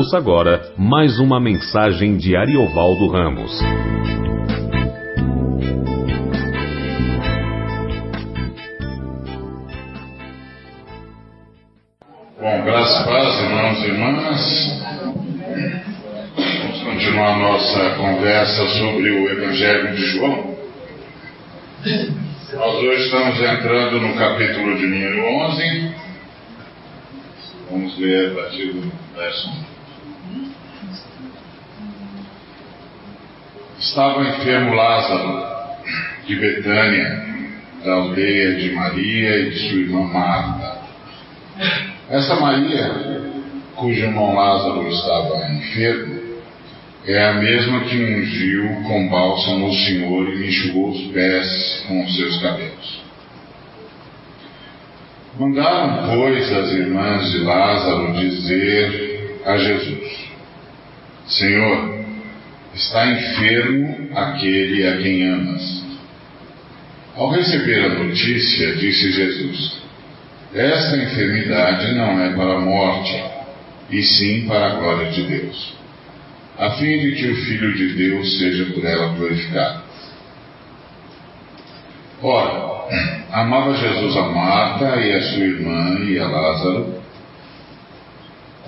Ouça 0.00 0.16
agora 0.16 0.72
mais 0.78 1.18
uma 1.20 1.38
mensagem 1.38 2.16
de 2.16 2.34
Ariovaldo 2.34 3.06
Ramos. 3.08 3.52
Bom, 12.40 12.64
graças 12.64 12.96
a 12.96 13.04
paz, 13.04 13.40
irmãos 13.42 13.78
e 13.78 13.88
irmãs. 13.88 14.82
Vamos 16.62 16.82
continuar 16.82 17.38
nossa 17.38 17.90
conversa 17.96 18.68
sobre 18.78 19.10
o 19.10 19.28
Evangelho 19.28 19.94
de 19.96 20.02
João. 20.12 20.56
Nós 22.54 22.74
hoje 22.76 23.02
estamos 23.04 23.38
entrando 23.38 24.00
no 24.00 24.14
capítulo 24.14 24.78
de 24.78 24.86
número 24.86 25.26
11. 25.26 25.94
Vamos 27.70 27.98
ler 27.98 28.30
a 28.30 28.34
partir 28.36 28.72
do 28.72 28.90
verso 29.14 29.70
Estava 33.80 34.22
enfermo 34.22 34.74
Lázaro, 34.74 35.42
de 36.26 36.36
Betânia, 36.36 37.24
da 37.82 37.94
aldeia 37.94 38.56
de 38.56 38.72
Maria 38.72 39.38
e 39.38 39.50
de 39.50 39.58
sua 39.70 39.78
irmã 39.78 40.02
Marta. 40.02 40.82
Essa 42.10 42.36
Maria, 42.36 43.22
cujo 43.76 43.98
irmão 43.98 44.34
Lázaro 44.34 44.86
estava 44.86 45.50
enfermo, 45.52 46.20
é 47.06 47.24
a 47.24 47.32
mesma 47.32 47.80
que 47.84 47.96
ungiu 47.96 48.82
com 48.86 49.08
bálsamo 49.08 49.68
o 49.68 49.74
Senhor 49.74 50.28
e 50.28 50.48
enxugou 50.48 50.90
os 50.90 51.00
pés 51.12 51.84
com 51.88 52.04
os 52.04 52.16
seus 52.16 52.42
cabelos. 52.42 53.02
Mandaram, 55.38 56.06
pois, 56.14 56.52
as 56.52 56.70
irmãs 56.72 57.32
de 57.32 57.38
Lázaro 57.38 58.12
dizer 58.12 59.40
a 59.46 59.56
Jesus: 59.56 60.30
Senhor, 61.26 61.99
está 62.74 63.06
enfermo 63.10 64.10
aquele 64.14 64.86
a 64.86 64.96
quem 64.98 65.28
amas. 65.28 65.84
Ao 67.16 67.30
receber 67.30 67.84
a 67.84 67.88
notícia, 68.04 68.76
disse 68.76 69.12
Jesus: 69.12 69.82
Esta 70.54 70.96
enfermidade 70.96 71.94
não 71.94 72.20
é 72.20 72.30
para 72.34 72.56
a 72.56 72.60
morte, 72.60 73.24
e 73.90 74.02
sim 74.02 74.46
para 74.46 74.66
a 74.66 74.74
glória 74.76 75.10
de 75.10 75.22
Deus 75.22 75.80
a 76.60 76.72
fim 76.72 76.98
de 76.98 77.12
que 77.12 77.30
o 77.30 77.36
Filho 77.36 77.72
de 77.72 77.94
Deus 77.94 78.38
seja 78.38 78.66
por 78.74 78.84
ela 78.84 79.14
glorificado. 79.14 79.82
Ora, 82.22 82.86
amava 83.32 83.74
Jesus 83.74 84.14
a 84.14 84.28
Marta 84.28 85.00
e 85.00 85.10
a 85.10 85.22
sua 85.22 85.42
irmã 85.42 86.00
e 86.00 86.18
a 86.18 86.28
Lázaro. 86.28 86.99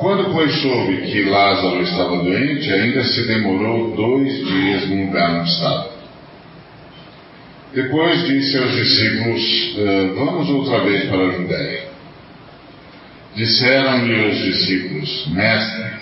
Quando, 0.03 0.33
pois, 0.33 0.53
soube 0.61 0.97
que 1.03 1.23
Lázaro 1.23 1.81
estava 1.81 2.17
doente, 2.17 2.73
ainda 2.73 3.05
se 3.05 3.25
demorou 3.25 3.95
dois 3.95 4.35
dias 4.47 4.89
no 4.89 5.07
lugar 5.07 5.41
onde 5.41 5.49
estava. 5.49 5.93
Depois 7.73 8.27
disse 8.27 8.59
aos 8.59 8.73
discípulos: 8.73 9.75
eh, 9.79 10.11
Vamos 10.17 10.51
outra 10.51 10.81
vez 10.81 11.09
para 11.09 11.29
a 11.29 11.31
Judéia. 11.31 11.85
Disseram-lhe 13.37 14.29
os 14.29 14.39
discípulos: 14.39 15.29
Mestre, 15.29 15.93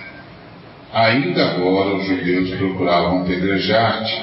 Ainda 0.95 1.51
agora 1.51 1.97
os 1.97 2.06
judeus 2.06 2.51
procuravam 2.56 3.21
apedrejar-te, 3.21 4.19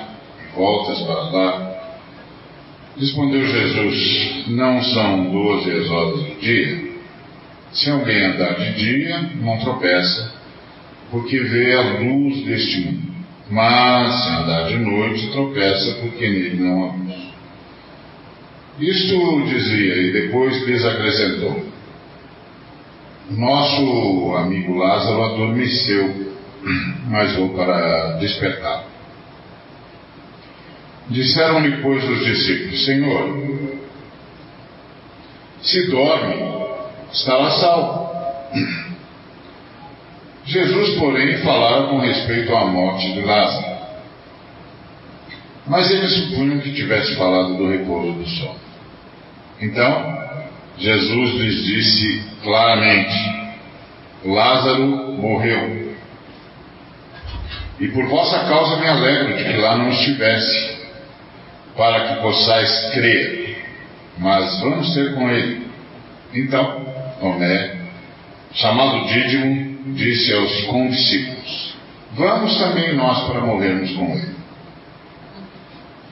voltas 0.55 0.99
para 1.01 1.21
lá. 1.29 1.77
Respondeu 2.97 3.45
Jesus: 3.45 4.47
Não 4.47 4.81
são 4.81 5.31
doze 5.31 5.71
as 5.71 5.89
horas 5.89 6.19
do 6.23 6.39
dia? 6.41 6.86
Se 7.77 7.89
alguém 7.89 8.25
andar 8.25 8.55
de 8.55 8.73
dia, 8.73 9.21
não 9.35 9.57
tropeça, 9.59 10.33
porque 11.11 11.39
vê 11.39 11.73
a 11.73 11.81
luz 11.99 12.43
deste 12.45 12.81
mundo. 12.81 13.17
Mas 13.49 14.23
se 14.23 14.29
andar 14.29 14.67
de 14.67 14.77
noite, 14.77 15.31
tropeça, 15.31 15.99
porque 16.01 16.29
nele 16.29 16.63
não 16.63 16.83
há 16.83 16.93
luz. 16.93 17.27
Isto 18.79 19.43
dizia, 19.45 19.95
e 19.95 20.11
depois 20.11 20.61
lhes 20.67 20.85
acrescentou: 20.85 21.65
Nosso 23.31 24.35
amigo 24.35 24.75
Lázaro 24.75 25.23
adormeceu 25.23 26.27
mas 27.09 27.35
vou 27.35 27.49
para 27.49 28.13
despertar. 28.19 28.85
Disseram-lhe, 31.09 31.81
pois, 31.81 32.03
os 32.03 32.25
discípulos: 32.25 32.85
Senhor, 32.85 33.79
se 35.61 35.89
dorme, 35.89 36.56
estará 37.11 37.51
salvo. 37.51 38.07
Jesus, 40.45 40.97
porém, 40.97 41.37
falava 41.39 41.87
com 41.87 41.99
respeito 41.99 42.55
à 42.55 42.65
morte 42.65 43.11
de 43.13 43.21
Lázaro. 43.21 43.77
Mas 45.65 45.91
eles 45.91 46.13
supunham 46.13 46.59
que 46.59 46.73
tivesse 46.73 47.15
falado 47.15 47.57
do 47.57 47.69
repouso 47.69 48.13
do 48.13 48.27
sono. 48.27 48.55
Então, 49.59 50.17
Jesus 50.77 51.33
lhes 51.33 51.63
disse 51.65 52.23
claramente: 52.41 53.37
Lázaro 54.23 54.85
morreu 54.85 55.87
e 57.79 57.87
por 57.89 58.07
vossa 58.07 58.39
causa 58.45 58.77
me 58.77 58.87
alegro 58.87 59.37
de 59.37 59.43
que 59.43 59.57
lá 59.57 59.77
não 59.77 59.89
estivesse, 59.89 60.77
para 61.75 62.07
que 62.07 62.21
possais 62.21 62.91
crer. 62.91 63.65
Mas 64.17 64.59
vamos 64.61 64.93
ter 64.95 65.13
com 65.13 65.29
ele. 65.29 65.67
Então, 66.33 66.86
Tomé, 67.19 67.77
chamado 68.53 69.07
Dídimo, 69.07 69.93
disse 69.95 70.33
aos 70.33 70.61
condiscípulos: 70.63 71.75
Vamos 72.13 72.57
também 72.57 72.95
nós 72.95 73.27
para 73.27 73.41
morrermos 73.41 73.91
com 73.91 74.11
ele. 74.11 74.37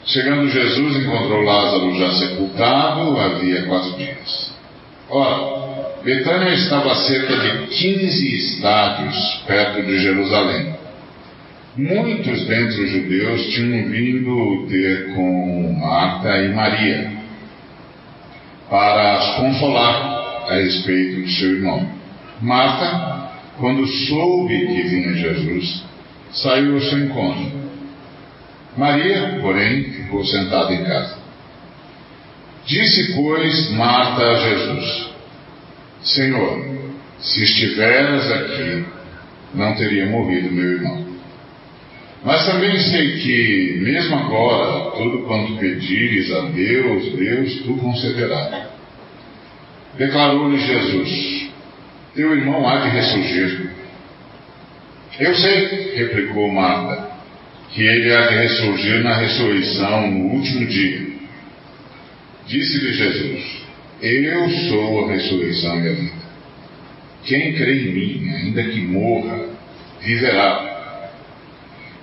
Chegando 0.06 0.50
Jesus, 0.50 0.98
encontrou 0.98 1.42
Lázaro 1.42 1.98
já 1.98 2.12
sepultado, 2.12 3.20
havia 3.20 3.64
quatro 3.64 3.98
dias. 3.98 4.54
Ora, 5.10 6.02
Betânia 6.04 6.54
estava 6.54 6.92
a 6.92 6.96
cerca 6.96 7.36
de 7.36 7.68
15 7.68 8.36
estádios 8.36 9.44
perto 9.48 9.82
de 9.82 10.00
Jerusalém. 10.00 10.76
Muitos 11.76 12.46
dentre 12.46 12.84
os 12.84 12.92
judeus 12.92 13.48
tinham 13.48 13.90
vindo 13.90 14.68
ter 14.70 15.14
com 15.14 15.76
Marta 15.80 16.38
e 16.38 16.54
Maria 16.54 17.12
para 18.70 19.18
as 19.18 19.36
consolar 19.38 20.25
a 20.48 20.56
respeito 20.56 21.24
de 21.24 21.40
seu 21.40 21.56
irmão. 21.56 21.88
Marta, 22.42 23.32
quando 23.58 23.86
soube 23.88 24.68
que 24.68 24.82
vinha 24.84 25.14
Jesus, 25.14 25.84
saiu 26.32 26.76
ao 26.76 26.82
seu 26.82 27.00
encontro. 27.00 27.52
Maria, 28.78 29.40
porém, 29.42 29.84
ficou 29.86 30.26
sentada 30.26 30.74
em 30.74 30.84
casa. 30.84 31.18
Disse, 32.66 33.14
pois, 33.14 33.72
Marta 33.72 34.22
a 34.22 34.36
Jesus: 34.36 35.10
Senhor, 36.02 36.66
se 37.20 37.44
estiveras 37.44 38.32
aqui, 38.32 38.86
não 39.54 39.76
teria 39.76 40.08
morrido 40.08 40.52
meu 40.52 40.72
irmão. 40.74 41.06
Mas 42.24 42.46
também 42.48 42.78
sei 42.80 43.20
que, 43.20 43.80
mesmo 43.82 44.16
agora, 44.16 44.92
tudo 44.98 45.20
quanto 45.28 45.58
pedires 45.58 46.32
a 46.34 46.42
Deus, 46.48 47.14
Deus 47.14 47.62
tu 47.62 47.76
concederá. 47.76 48.75
Declarou-lhe 49.98 50.58
Jesus: 50.58 51.50
Teu 52.14 52.36
irmão 52.36 52.68
há 52.68 52.82
de 52.82 52.90
ressurgir. 52.90 53.72
Eu 55.20 55.34
sei, 55.36 55.96
replicou 55.96 56.52
Marta, 56.52 57.10
que 57.72 57.82
ele 57.82 58.14
há 58.14 58.28
de 58.28 58.36
ressurgir 58.36 59.04
na 59.04 59.16
ressurreição 59.16 60.12
no 60.12 60.34
último 60.34 60.66
dia. 60.66 61.08
Disse-lhe 62.48 62.94
Jesus: 62.94 63.62
Eu 64.02 64.50
sou 64.70 65.06
a 65.06 65.12
ressurreição 65.14 65.84
e 65.84 65.90
a 65.90 65.94
vida. 65.94 66.26
Quem 67.24 67.54
crê 67.54 67.82
em 67.82 67.94
mim, 67.94 68.30
ainda 68.30 68.64
que 68.64 68.82
morra, 68.82 69.46
viverá. 70.02 70.74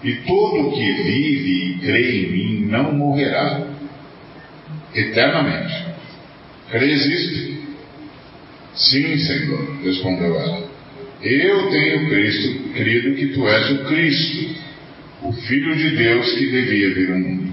E 0.02 0.14
todo 0.26 0.72
que 0.72 0.92
vive 1.04 1.64
e 1.64 1.78
crê 1.78 2.10
em 2.10 2.32
mim 2.32 2.66
não 2.68 2.92
morrerá 2.92 3.62
eternamente. 4.94 5.84
Crês 6.70 7.06
isto? 7.06 7.51
Sim, 8.74 9.18
Senhor, 9.18 9.82
respondeu 9.82 10.34
ela. 10.38 10.70
Eu 11.22 11.70
tenho 11.70 12.08
Cristo, 12.08 12.72
crido 12.74 13.14
que 13.14 13.26
tu 13.28 13.46
és 13.46 13.70
o 13.70 13.84
Cristo, 13.84 14.56
o 15.22 15.32
Filho 15.32 15.76
de 15.76 15.90
Deus 15.96 16.32
que 16.32 16.50
devia 16.50 16.94
vir 16.94 17.12
ao 17.12 17.18
mundo. 17.18 17.52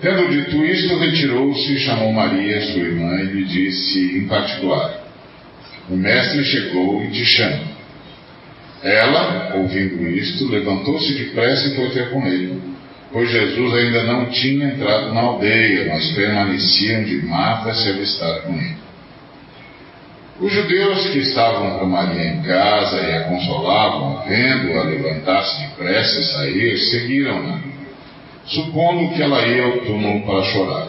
Tendo 0.00 0.28
dito 0.28 0.64
isto, 0.64 0.98
retirou-se 0.98 1.72
e 1.72 1.80
chamou 1.80 2.12
Maria, 2.12 2.60
sua 2.60 2.82
irmã, 2.82 3.20
e 3.20 3.26
lhe 3.26 3.44
disse 3.44 4.18
em 4.18 4.26
particular: 4.26 5.02
O 5.90 5.96
Mestre 5.96 6.44
chegou 6.44 7.04
e 7.04 7.10
te 7.10 7.24
chama. 7.24 7.74
Ela, 8.82 9.54
ouvindo 9.56 10.06
isto, 10.08 10.46
levantou-se 10.48 11.14
depressa 11.14 11.68
e 11.68 11.76
foi 11.76 11.90
ter 11.90 12.10
com 12.10 12.26
ele, 12.26 12.60
pois 13.12 13.30
Jesus 13.30 13.74
ainda 13.74 14.02
não 14.04 14.26
tinha 14.30 14.66
entrado 14.66 15.14
na 15.14 15.20
aldeia, 15.20 15.88
mas 15.88 16.12
permaneciam 16.12 17.02
de 17.04 17.16
Marta 17.26 17.74
se 17.74 17.88
avistar 17.88 18.42
com 18.42 18.54
ele. 18.54 18.83
Os 20.40 20.52
judeus 20.52 21.10
que 21.10 21.18
estavam 21.18 21.78
com 21.78 21.86
Maria 21.86 22.24
em 22.24 22.42
casa 22.42 23.00
e 23.02 23.16
a 23.16 23.24
consolavam, 23.24 24.24
vendo-a 24.26 24.82
levantar-se 24.82 25.60
depressa 25.62 26.20
e 26.20 26.24
sair, 26.24 26.78
seguiram-na, 26.78 27.60
supondo 28.46 29.14
que 29.14 29.22
ela 29.22 29.46
ia 29.46 29.64
ao 29.64 29.78
túmulo 29.78 30.26
para 30.26 30.42
chorar. 30.42 30.88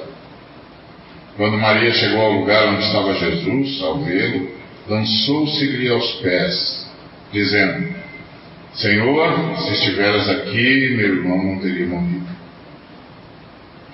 Quando 1.38 1.59
Maria 1.59 1.94
chegou 1.94 2.21
ao 2.21 2.31
lugar 2.31 2.69
onde 2.69 2.86
estava 2.86 3.13
Jesus, 3.13 3.83
ao 3.83 4.00
vê-lo, 4.00 4.50
lançou-se-lhe 4.88 5.89
aos 5.89 6.12
pés, 6.21 6.89
dizendo: 7.31 7.94
Senhor, 8.74 9.57
se 9.59 9.74
estiveras 9.74 10.27
aqui, 10.27 10.95
meu 10.98 11.18
irmão 11.18 11.44
não 11.44 11.59
teria 11.59 11.86
morrido. 11.86 12.44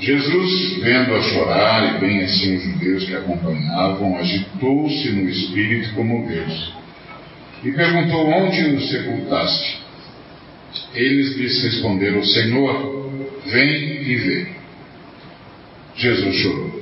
Jesus, 0.01 0.77
vendo-a 0.81 1.21
chorar, 1.21 1.95
e 1.95 1.99
bem 1.99 2.23
assim 2.23 2.55
os 2.55 2.63
judeus 2.63 3.05
que 3.05 3.13
a 3.13 3.19
acompanhavam, 3.19 4.17
agitou-se 4.17 5.11
no 5.11 5.29
espírito 5.29 5.93
como 5.93 6.27
Deus. 6.27 6.73
E 7.63 7.71
perguntou: 7.71 8.27
Onde 8.27 8.63
o 8.63 8.81
sepultaste? 8.81 9.79
Eles 10.95 11.37
lhes 11.37 11.63
responderam: 11.63 12.23
Senhor, 12.23 13.11
vem 13.45 14.01
e 14.01 14.15
vê. 14.15 14.47
Jesus 15.95 16.35
chorou. 16.37 16.81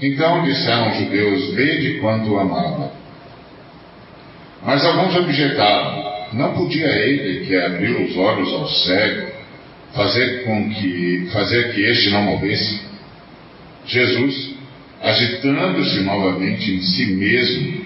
Então 0.00 0.44
disseram 0.44 0.92
os 0.92 0.98
judeus: 0.98 1.54
Vede 1.54 1.98
quanto 1.98 2.30
o 2.30 2.38
amava. 2.38 2.92
Mas 4.64 4.84
alguns 4.84 5.16
objetaram: 5.16 6.28
Não 6.34 6.54
podia 6.54 6.86
ele, 6.86 7.44
que 7.44 7.56
abriu 7.56 8.04
os 8.04 8.16
olhos 8.16 8.52
ao 8.52 8.68
cego, 8.68 9.32
fazer 9.94 10.44
com 10.44 10.70
que 10.70 11.28
fazer 11.32 11.74
que 11.74 11.82
este 11.82 12.10
não 12.10 12.22
morresse? 12.22 12.80
Jesus, 13.86 14.54
agitando-se 15.02 16.00
novamente 16.00 16.72
em 16.72 16.80
si 16.80 17.06
mesmo, 17.06 17.84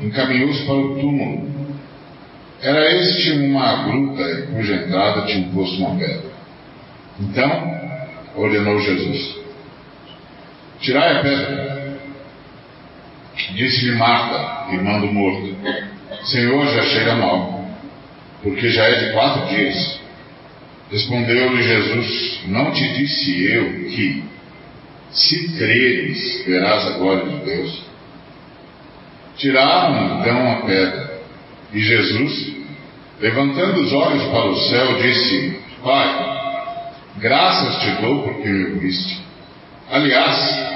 encaminhou-se 0.00 0.64
para 0.64 0.74
o 0.74 0.98
túmulo. 0.98 1.56
Era 2.62 2.90
este 2.90 3.32
uma 3.32 3.84
gruta 3.84 4.48
cuja 4.52 4.74
entrada 4.74 5.26
tinha 5.26 5.48
posto 5.48 5.76
uma 5.76 5.96
pedra. 5.96 6.30
Então, 7.20 7.80
ordenou 8.34 8.80
Jesus: 8.80 9.36
Tirai 10.80 11.18
a 11.18 11.22
pedra. 11.22 11.76
Disse-lhe 13.54 13.92
Marta, 13.96 14.72
irmã 14.72 14.98
do 15.00 15.12
morto: 15.12 15.54
Senhor, 16.24 16.66
já 16.66 16.82
cheira 16.84 17.14
mal, 17.14 17.68
porque 18.42 18.70
já 18.70 18.84
é 18.84 19.06
de 19.06 19.12
quatro 19.12 19.54
dias. 19.54 20.05
Respondeu-lhe 20.90 21.62
Jesus: 21.62 22.40
Não 22.46 22.70
te 22.72 22.88
disse 22.94 23.44
eu 23.44 23.72
que, 23.90 24.24
se 25.10 25.48
creres, 25.56 26.44
verás 26.46 26.86
a 26.86 26.98
glória 26.98 27.24
de 27.24 27.44
Deus? 27.44 27.82
Tiraram 29.36 30.20
então 30.20 30.52
a 30.52 30.56
pedra. 30.62 31.20
E 31.72 31.80
Jesus, 31.80 32.54
levantando 33.20 33.80
os 33.80 33.92
olhos 33.92 34.22
para 34.24 34.46
o 34.46 34.56
céu, 34.56 35.02
disse: 35.02 35.58
Pai, 35.82 36.86
graças 37.18 37.82
te 37.82 38.02
dou 38.02 38.22
porque 38.22 38.48
me 38.48 38.74
ouviste. 38.74 39.20
Aliás, 39.90 40.66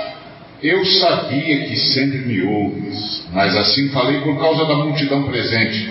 eu 0.62 0.84
sabia 0.84 1.66
que 1.66 1.76
sempre 1.76 2.18
me 2.18 2.42
ouves, 2.42 3.28
mas 3.32 3.56
assim 3.56 3.88
falei 3.90 4.20
por 4.20 4.38
causa 4.38 4.66
da 4.66 4.74
multidão 4.74 5.22
presente, 5.22 5.90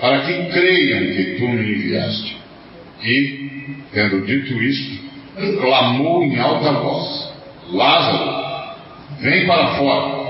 para 0.00 0.20
que 0.22 0.50
creiam 0.50 1.14
que 1.14 1.36
tu 1.38 1.48
me 1.48 1.72
enviaste. 1.72 2.39
E, 3.02 3.76
tendo 3.92 4.26
dito 4.26 4.52
isto, 4.62 5.02
clamou 5.60 6.22
em 6.22 6.38
alta 6.38 6.72
voz: 6.72 7.32
Lázaro, 7.70 8.76
vem 9.20 9.46
para 9.46 9.74
fora. 9.76 10.20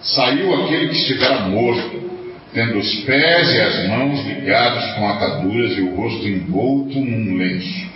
Saiu 0.00 0.54
aquele 0.54 0.88
que 0.88 0.96
estivera 0.96 1.40
morto, 1.40 2.10
tendo 2.54 2.78
os 2.78 2.94
pés 3.04 3.54
e 3.54 3.60
as 3.60 3.88
mãos 3.88 4.24
ligados 4.26 4.84
com 4.94 5.08
ataduras 5.08 5.76
e 5.76 5.82
o 5.82 5.94
rosto 5.94 6.26
envolto 6.26 6.98
num 6.98 7.36
lenço. 7.36 7.90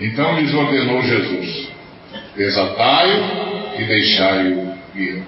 Então 0.00 0.38
lhes 0.38 0.52
ordenou 0.52 1.02
Jesus: 1.02 1.68
Desatai-o 2.36 3.80
e 3.80 3.84
deixai-o 3.84 4.74
ir. 4.96 5.22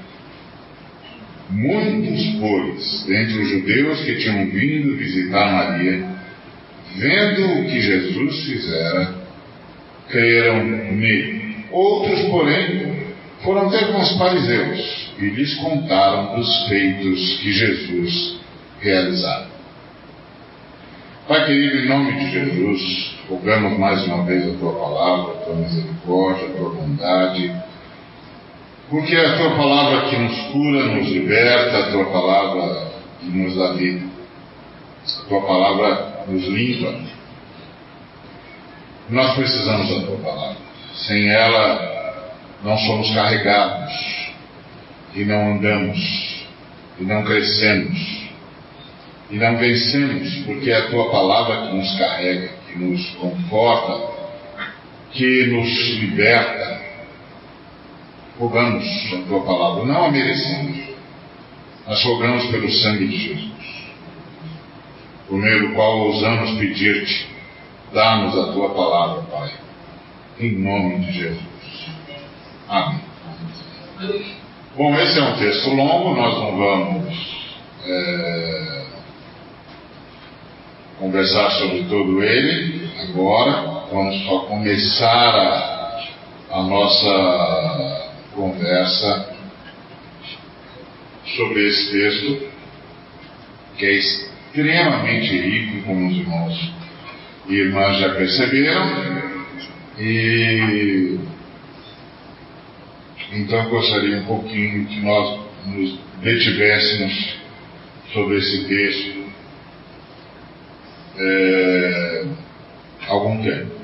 Muitos, 1.48 2.26
pois, 2.40 3.04
dentre 3.06 3.38
os 3.38 3.48
judeus 3.48 4.00
que 4.04 4.16
tinham 4.16 4.50
vindo 4.50 4.96
visitar 4.96 5.52
Maria, 5.52 6.15
vendo 6.94 7.60
o 7.60 7.64
que 7.64 7.80
Jesus 7.80 8.44
fizera, 8.44 9.14
creram 10.08 10.64
nele. 10.64 11.66
Outros, 11.70 12.22
porém, 12.30 13.06
foram 13.42 13.68
ter 13.70 13.92
com 13.92 14.00
os 14.00 14.16
fariseus 14.16 15.10
e 15.18 15.26
lhes 15.26 15.54
contaram 15.56 16.36
dos 16.36 16.68
feitos 16.68 17.38
que 17.38 17.52
Jesus 17.52 18.38
realizara. 18.80 19.46
Pai 21.28 21.44
querido, 21.44 21.78
em 21.78 21.88
nome 21.88 22.12
de 22.12 22.30
Jesus, 22.30 23.16
rogamos 23.28 23.78
mais 23.78 24.04
uma 24.06 24.24
vez 24.24 24.48
a 24.48 24.58
tua 24.58 24.72
palavra, 24.72 25.32
a 25.32 25.44
tua 25.44 25.54
misericórdia, 25.56 26.46
a 26.46 26.52
tua 26.52 26.70
bondade, 26.70 27.52
porque 28.88 29.16
é 29.16 29.26
a 29.26 29.36
tua 29.36 29.56
palavra 29.56 30.08
que 30.08 30.16
nos 30.16 30.38
cura, 30.52 30.86
nos 30.86 31.08
liberta, 31.08 31.78
a 31.78 31.90
tua 31.90 32.04
palavra 32.06 32.92
que 33.20 33.26
nos 33.26 33.56
dá 33.56 33.72
vida, 33.72 34.06
a 35.04 35.28
tua 35.28 35.40
palavra 35.40 36.15
nos 36.28 36.44
limpa. 36.46 36.94
Nós 39.08 39.34
precisamos 39.34 39.88
da 39.88 40.06
tua 40.06 40.18
palavra. 40.18 40.56
Sem 40.94 41.28
ela, 41.28 42.32
não 42.64 42.76
somos 42.78 43.14
carregados 43.14 43.92
e 45.14 45.24
não 45.24 45.52
andamos 45.52 46.46
e 46.98 47.04
não 47.04 47.22
crescemos 47.24 48.26
e 49.30 49.36
não 49.36 49.56
vencemos, 49.56 50.36
porque 50.44 50.70
é 50.70 50.76
a 50.76 50.90
tua 50.90 51.10
palavra 51.10 51.66
que 51.66 51.76
nos 51.76 51.98
carrega, 51.98 52.48
que 52.66 52.78
nos 52.78 53.10
conforta, 53.16 54.12
que 55.12 55.46
nos 55.46 55.68
liberta. 55.98 56.76
Rogamos 58.38 58.84
a 59.14 59.28
tua 59.28 59.40
palavra, 59.42 59.84
não 59.84 60.04
a 60.04 60.12
merecemos, 60.12 60.76
mas 61.86 62.04
rogamos 62.04 62.46
pelo 62.50 62.70
sangue 62.70 63.06
de 63.06 63.16
Jesus, 63.16 63.85
por 65.28 65.38
meio 65.38 65.68
do 65.68 65.74
qual 65.74 65.98
ousamos 65.98 66.58
pedir-te, 66.58 67.28
dá-nos 67.92 68.36
a 68.38 68.52
tua 68.52 68.70
palavra, 68.70 69.22
Pai, 69.22 69.50
em 70.38 70.58
nome 70.58 71.06
de 71.06 71.12
Jesus. 71.12 71.90
Amém. 72.68 73.00
Bom, 74.76 74.94
esse 74.98 75.18
é 75.18 75.22
um 75.22 75.36
texto 75.36 75.70
longo, 75.70 76.14
nós 76.14 76.34
não 76.38 76.56
vamos. 76.56 77.36
É 77.86 78.76
conversar 80.98 81.50
sobre 81.52 81.84
todo 81.84 82.22
ele 82.22 82.90
agora. 83.02 83.86
Vamos 83.92 84.24
só 84.24 84.40
começar 84.40 85.36
a, 85.36 86.04
a 86.50 86.62
nossa 86.62 88.10
conversa 88.34 89.36
sobre 91.36 91.68
esse 91.68 91.92
texto, 91.92 92.48
que 93.76 93.86
é 93.86 93.92
extremamente 94.56 95.38
rico, 95.38 95.86
como 95.86 96.08
os 96.08 96.16
irmãos 96.16 96.72
e 97.46 97.54
irmãs 97.54 97.98
já 97.98 98.14
perceberam. 98.14 99.36
E 99.98 101.18
então 103.32 103.68
gostaria 103.68 104.18
um 104.18 104.24
pouquinho 104.24 104.86
que 104.86 105.00
nós 105.00 105.40
nos 105.66 105.98
detivéssemos 106.22 107.36
sobre 108.12 108.38
esse 108.38 108.64
texto 108.66 109.26
é, 111.18 112.24
algum 113.08 113.42
tempo. 113.42 113.76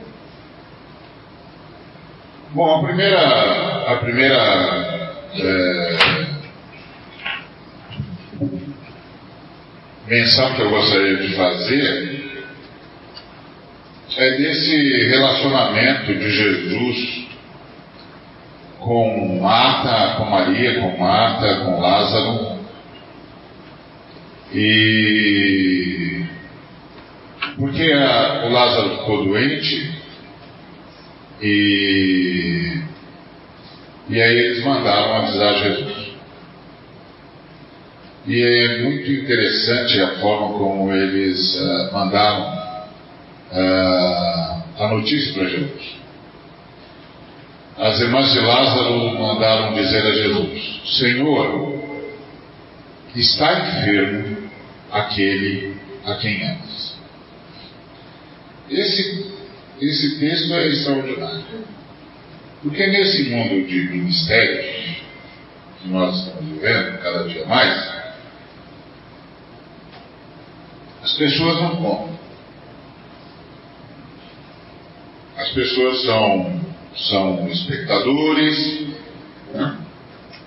Bom, 2.53 2.81
a 2.81 2.87
primeira, 2.87 3.93
a 3.93 3.97
primeira 3.97 5.23
é, 5.35 6.32
menção 10.07 10.55
que 10.55 10.63
eu 10.63 10.71
gostaria 10.71 11.17
de 11.17 11.35
fazer 11.35 12.23
é 14.17 14.31
desse 14.37 15.09
relacionamento 15.09 16.15
de 16.15 16.31
Jesus 16.31 17.27
com 18.79 19.41
Marta, 19.41 20.17
com 20.17 20.25
Maria, 20.27 20.81
com 20.81 20.99
Marta, 20.99 21.65
com 21.65 21.81
Lázaro. 21.81 22.59
E 24.53 26.27
porque 27.57 27.93
a, 27.93 28.45
o 28.47 28.53
Lázaro 28.53 28.99
ficou 28.99 29.25
doente 29.25 29.93
e, 31.41 32.83
e 34.09 34.23
aí 34.23 34.37
eles 34.37 34.65
mandaram 34.65 35.17
avisar 35.17 35.55
Jesus. 35.55 35.92
E 38.27 38.41
é 38.41 38.83
muito 38.83 39.11
interessante 39.11 40.01
a 40.01 40.21
forma 40.21 40.57
como 40.57 40.93
eles 40.93 41.57
uh, 41.57 41.93
mandaram 41.93 42.45
uh, 43.51 44.63
a 44.79 44.89
notícia 44.93 45.35
para 45.35 45.49
Jesus. 45.49 45.97
as 47.77 48.01
irmãs 48.01 48.33
de 48.33 48.39
Lázaro 48.39 49.19
mandaram 49.19 49.75
dizer 49.75 50.07
a 50.07 50.13
Jesus: 50.13 50.83
Senhor, 50.99 51.83
está 53.17 53.81
enfermo 53.81 54.49
aquele 54.93 55.77
a 56.05 56.15
quem 56.15 56.43
amas. 56.45 56.95
Esse, 58.71 59.33
esse 59.81 60.21
texto 60.21 60.55
é 60.55 60.69
extraordinário. 60.69 61.43
Porque 62.63 62.87
nesse 62.87 63.31
mundo 63.31 63.67
de 63.67 63.81
ministérios 63.91 65.03
que 65.83 65.89
nós 65.89 66.17
estamos 66.17 66.49
vivendo 66.53 67.03
cada 67.03 67.29
dia 67.29 67.45
mais, 67.47 68.02
as 71.13 71.19
pessoas 71.19 71.61
não 71.61 71.77
comem. 71.77 72.19
As 75.37 75.51
pessoas 75.51 76.03
são, 76.05 76.61
são 76.97 77.49
espectadores, 77.49 78.87
né? 79.53 79.79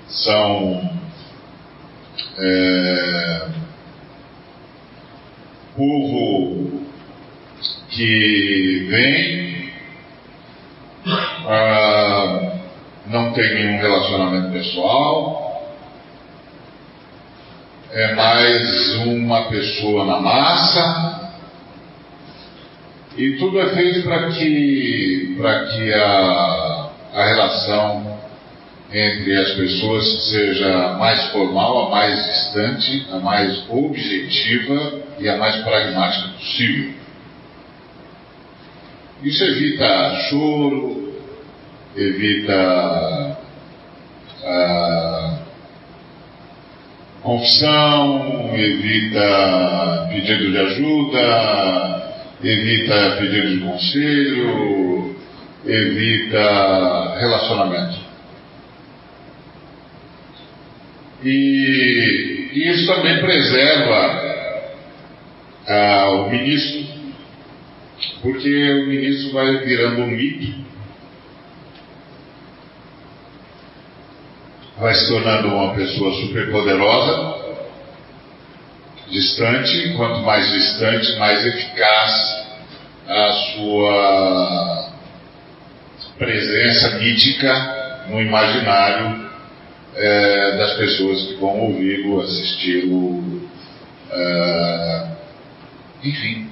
são 0.07 0.91
é, 2.39 3.47
povo 5.75 6.81
que 7.89 8.87
vem, 8.89 9.71
ah, 11.47 12.57
não 13.05 13.33
tem 13.33 13.53
nenhum 13.53 13.77
relacionamento 13.77 14.51
pessoal, 14.51 15.44
é 17.95 18.13
mais 18.13 18.95
uma 19.05 19.43
pessoa 19.43 20.03
na 20.03 20.19
massa, 20.19 21.31
e 23.15 23.37
tudo 23.37 23.57
é 23.61 23.69
feito 23.73 24.03
para 24.03 24.31
que, 24.31 25.37
que 25.37 25.93
a, 25.93 26.89
a 27.13 27.25
relação 27.25 28.19
entre 28.91 29.37
as 29.37 29.51
pessoas 29.51 30.29
seja 30.29 30.97
mais 30.99 31.23
formal, 31.31 31.87
a 31.87 31.89
mais 31.89 32.21
distante, 32.25 33.07
a 33.13 33.19
mais 33.19 33.63
objetiva 33.69 34.99
e 35.17 35.29
a 35.29 35.37
mais 35.37 35.55
pragmática 35.63 36.27
possível. 36.33 36.93
Isso 39.23 39.41
evita 39.41 40.15
choro, 40.29 41.13
evita 41.95 43.37
confissão, 47.25 48.55
evita 48.55 50.07
pedido 50.09 50.51
de 50.51 50.57
ajuda, 50.59 52.13
evita 52.43 53.17
pedido 53.19 53.49
de 53.49 53.65
conselho, 53.65 55.15
evita 55.65 57.17
relacionamento. 57.19 57.97
E, 61.23 62.51
isso 62.53 62.85
também 62.85 63.19
preserva 63.19 64.21
ah, 65.67 66.09
o 66.11 66.29
ministro, 66.29 66.85
porque 68.21 68.71
o 68.71 68.87
ministro 68.87 69.33
vai 69.33 69.57
virando 69.65 70.01
um 70.01 70.07
mito, 70.07 70.53
vai 74.77 74.93
se 74.93 75.07
tornando 75.07 75.47
uma 75.49 75.73
pessoa 75.73 76.13
superpoderosa, 76.13 77.45
distante, 79.09 79.93
quanto 79.95 80.21
mais 80.21 80.51
distante, 80.51 81.15
mais 81.17 81.45
eficaz 81.45 82.45
a 83.07 83.31
sua 83.53 84.89
presença 86.17 86.97
mítica 86.97 88.05
no 88.09 88.21
imaginário 88.21 89.29
é, 89.95 90.57
das 90.57 90.73
pessoas 90.73 91.21
que 91.23 91.35
vão 91.35 91.59
ouvi-lo, 91.61 92.21
assisti-lo, 92.21 93.49
é, 94.11 95.07
enfim, 96.03 96.49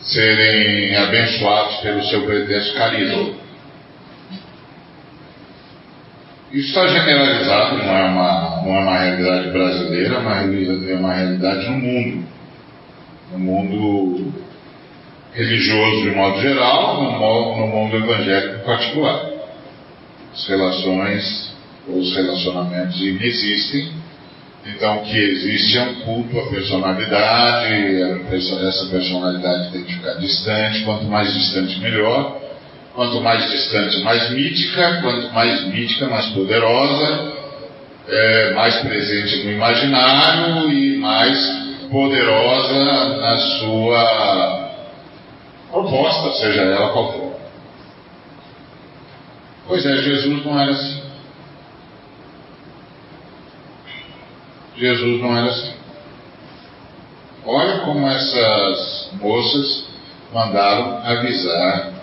serem 0.00 0.96
abençoados 0.96 1.76
pelo 1.76 2.02
seu 2.06 2.24
pretenso 2.24 2.74
carisma. 2.74 3.47
Isso 6.52 6.68
está 6.68 6.86
generalizado, 6.86 7.76
não 7.76 7.96
é 7.96 8.04
uma, 8.04 8.62
não 8.64 8.74
é 8.74 8.80
uma 8.80 8.98
realidade 8.98 9.50
brasileira, 9.50 10.18
uma, 10.18 10.36
é 10.40 10.94
uma 10.94 11.14
realidade 11.14 11.66
no 11.66 11.78
mundo. 11.78 12.24
No 13.32 13.38
mundo 13.38 14.32
religioso 15.34 16.02
de 16.02 16.10
modo 16.10 16.40
geral, 16.40 17.02
no, 17.02 17.56
no 17.58 17.66
mundo 17.66 17.96
evangélico 17.96 18.62
em 18.62 18.64
particular. 18.64 19.30
As 20.32 20.48
relações 20.48 21.48
os 21.88 22.14
relacionamentos 22.14 23.00
inexistem, 23.00 23.90
então 24.66 24.98
o 24.98 25.02
que 25.02 25.16
existe 25.16 25.78
é 25.78 25.82
um 25.82 25.94
culto 26.00 26.38
à 26.38 26.46
personalidade, 26.50 28.02
essa 28.66 28.86
personalidade 28.90 29.72
tem 29.72 29.84
que 29.84 29.94
ficar 29.94 30.14
distante, 30.14 30.84
quanto 30.84 31.04
mais 31.04 31.32
distante 31.32 31.80
melhor, 31.80 32.40
quanto 32.98 33.20
mais 33.20 33.48
distante 33.48 34.00
mais 34.00 34.28
mítica, 34.30 35.00
quanto 35.00 35.32
mais 35.32 35.64
mítica 35.66 36.08
mais 36.08 36.26
poderosa, 36.30 37.32
é, 38.08 38.54
mais 38.54 38.74
presente 38.78 39.44
no 39.44 39.52
imaginário 39.52 40.68
e 40.68 40.96
mais 40.96 41.38
poderosa 41.92 43.16
na 43.20 43.38
sua 43.38 44.70
proposta, 45.70 46.40
seja 46.40 46.62
ela 46.62 46.88
qual 46.88 47.12
for. 47.12 47.40
Pois 49.68 49.86
é, 49.86 49.96
Jesus 49.98 50.44
não 50.44 50.60
era 50.60 50.72
assim. 50.72 51.02
Jesus 54.76 55.22
não 55.22 55.38
era 55.38 55.50
assim. 55.50 55.74
Olha 57.46 57.78
como 57.78 58.08
essas 58.08 59.10
moças 59.20 59.86
mandaram 60.32 60.98
avisar 61.04 61.97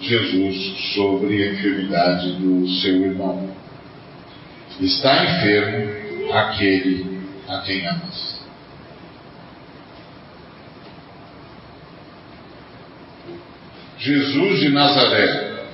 Jesus 0.00 0.94
sobre 0.94 1.42
a 1.42 1.52
enfermidade 1.52 2.32
do 2.34 2.68
seu 2.80 3.06
irmão. 3.06 3.50
Está 4.80 5.24
enfermo 5.24 6.32
aquele 6.32 7.20
a 7.48 7.58
quem 7.60 7.86
amas. 7.86 8.38
Jesus 13.98 14.60
de 14.60 14.68
Nazaré, 14.68 15.64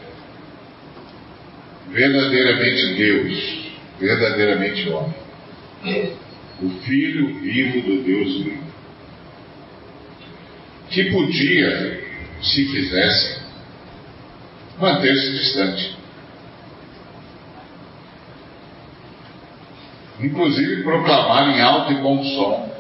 verdadeiramente 1.91 2.95
Deus, 2.95 3.69
verdadeiramente 4.01 4.89
homem 4.89 5.25
o 6.63 6.71
Filho 6.83 7.41
vivo 7.41 7.81
do 7.83 8.03
Deus 8.03 8.43
vivo, 8.43 8.65
que 10.91 11.11
podia, 11.11 12.05
se 12.41 12.65
fizesse, 12.67 13.44
manter-se 14.79 15.33
distante. 15.33 15.97
Inclusive 20.21 20.83
proclamar 20.83 21.51
em 21.51 21.61
alto 21.61 21.93
e 21.93 21.97
bom 21.97 22.23
som. 22.23 22.73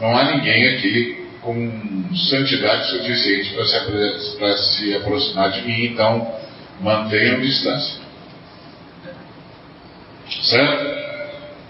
Não 0.00 0.16
há 0.16 0.36
ninguém 0.36 0.76
aqui 0.76 1.26
com 1.40 2.14
santidade 2.30 2.90
suficiente 2.90 3.54
para 3.54 4.56
se, 4.56 4.76
se 4.76 4.94
aproximar 4.96 5.50
de 5.52 5.62
mim, 5.62 5.84
então 5.86 6.34
mantenham 6.80 7.40
distância. 7.40 8.00
Certo? 10.42 10.98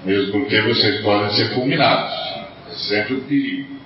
mesmo 0.04 0.32
porque 0.32 0.60
vocês 0.60 1.02
podem 1.02 1.30
ser 1.34 1.54
fulminados. 1.54 2.14
É 2.70 2.74
sempre 2.74 3.14
o 3.14 3.20
perigo. 3.22 3.78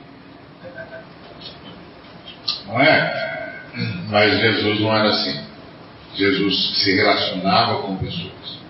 Não 2.66 2.80
é? 2.80 3.62
Mas 4.08 4.40
Jesus 4.40 4.80
não 4.80 4.94
era 4.94 5.08
assim. 5.08 5.51
Jesus 6.14 6.82
se 6.82 6.94
relacionava 6.94 7.82
com 7.82 7.96
pessoas. 7.96 8.60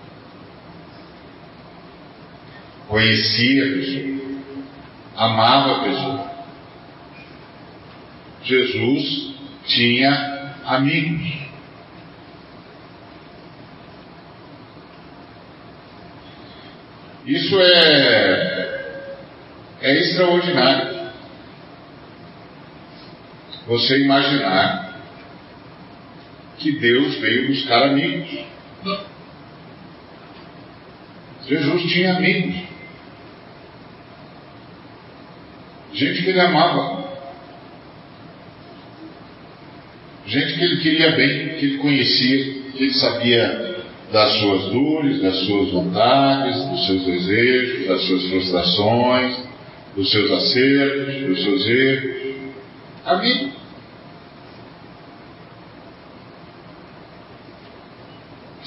Conhecia 2.87 3.65
a 3.65 3.73
pessoa. 3.73 4.23
Amava 5.15 5.71
a 5.71 5.83
pessoa. 5.83 6.31
Jesus 8.43 9.35
tinha 9.65 10.55
amigos. 10.65 11.43
Isso 17.25 17.59
é, 17.59 18.85
é 19.81 19.99
extraordinário. 19.99 20.93
Você 23.65 24.03
imaginar 24.03 24.82
que 26.57 26.71
Deus 26.79 27.15
veio 27.15 27.47
buscar 27.47 27.83
amigos. 27.83 28.45
Jesus 31.47 31.91
tinha 31.91 32.15
amigos. 32.15 32.55
Gente 35.93 36.23
que 36.23 36.29
ele 36.29 36.39
amava. 36.39 37.03
Gente 40.25 40.53
que 40.53 40.63
ele 40.63 40.77
queria 40.77 41.11
bem, 41.11 41.49
que 41.57 41.65
ele 41.65 41.77
conhecia. 41.79 42.63
ele 42.75 42.93
sabia 42.93 43.73
das 44.11 44.31
suas 44.39 44.71
dores, 44.71 45.21
das 45.21 45.35
suas 45.45 45.71
vontades, 45.71 46.63
dos 46.69 46.85
seus 46.85 47.03
desejos, 47.03 47.87
das 47.87 48.01
suas 48.03 48.23
frustrações, 48.29 49.35
dos 49.95 50.11
seus 50.11 50.31
acertos, 50.31 51.27
dos 51.27 51.43
seus 51.43 51.67
erros. 51.67 52.35
Amigo. 53.05 53.52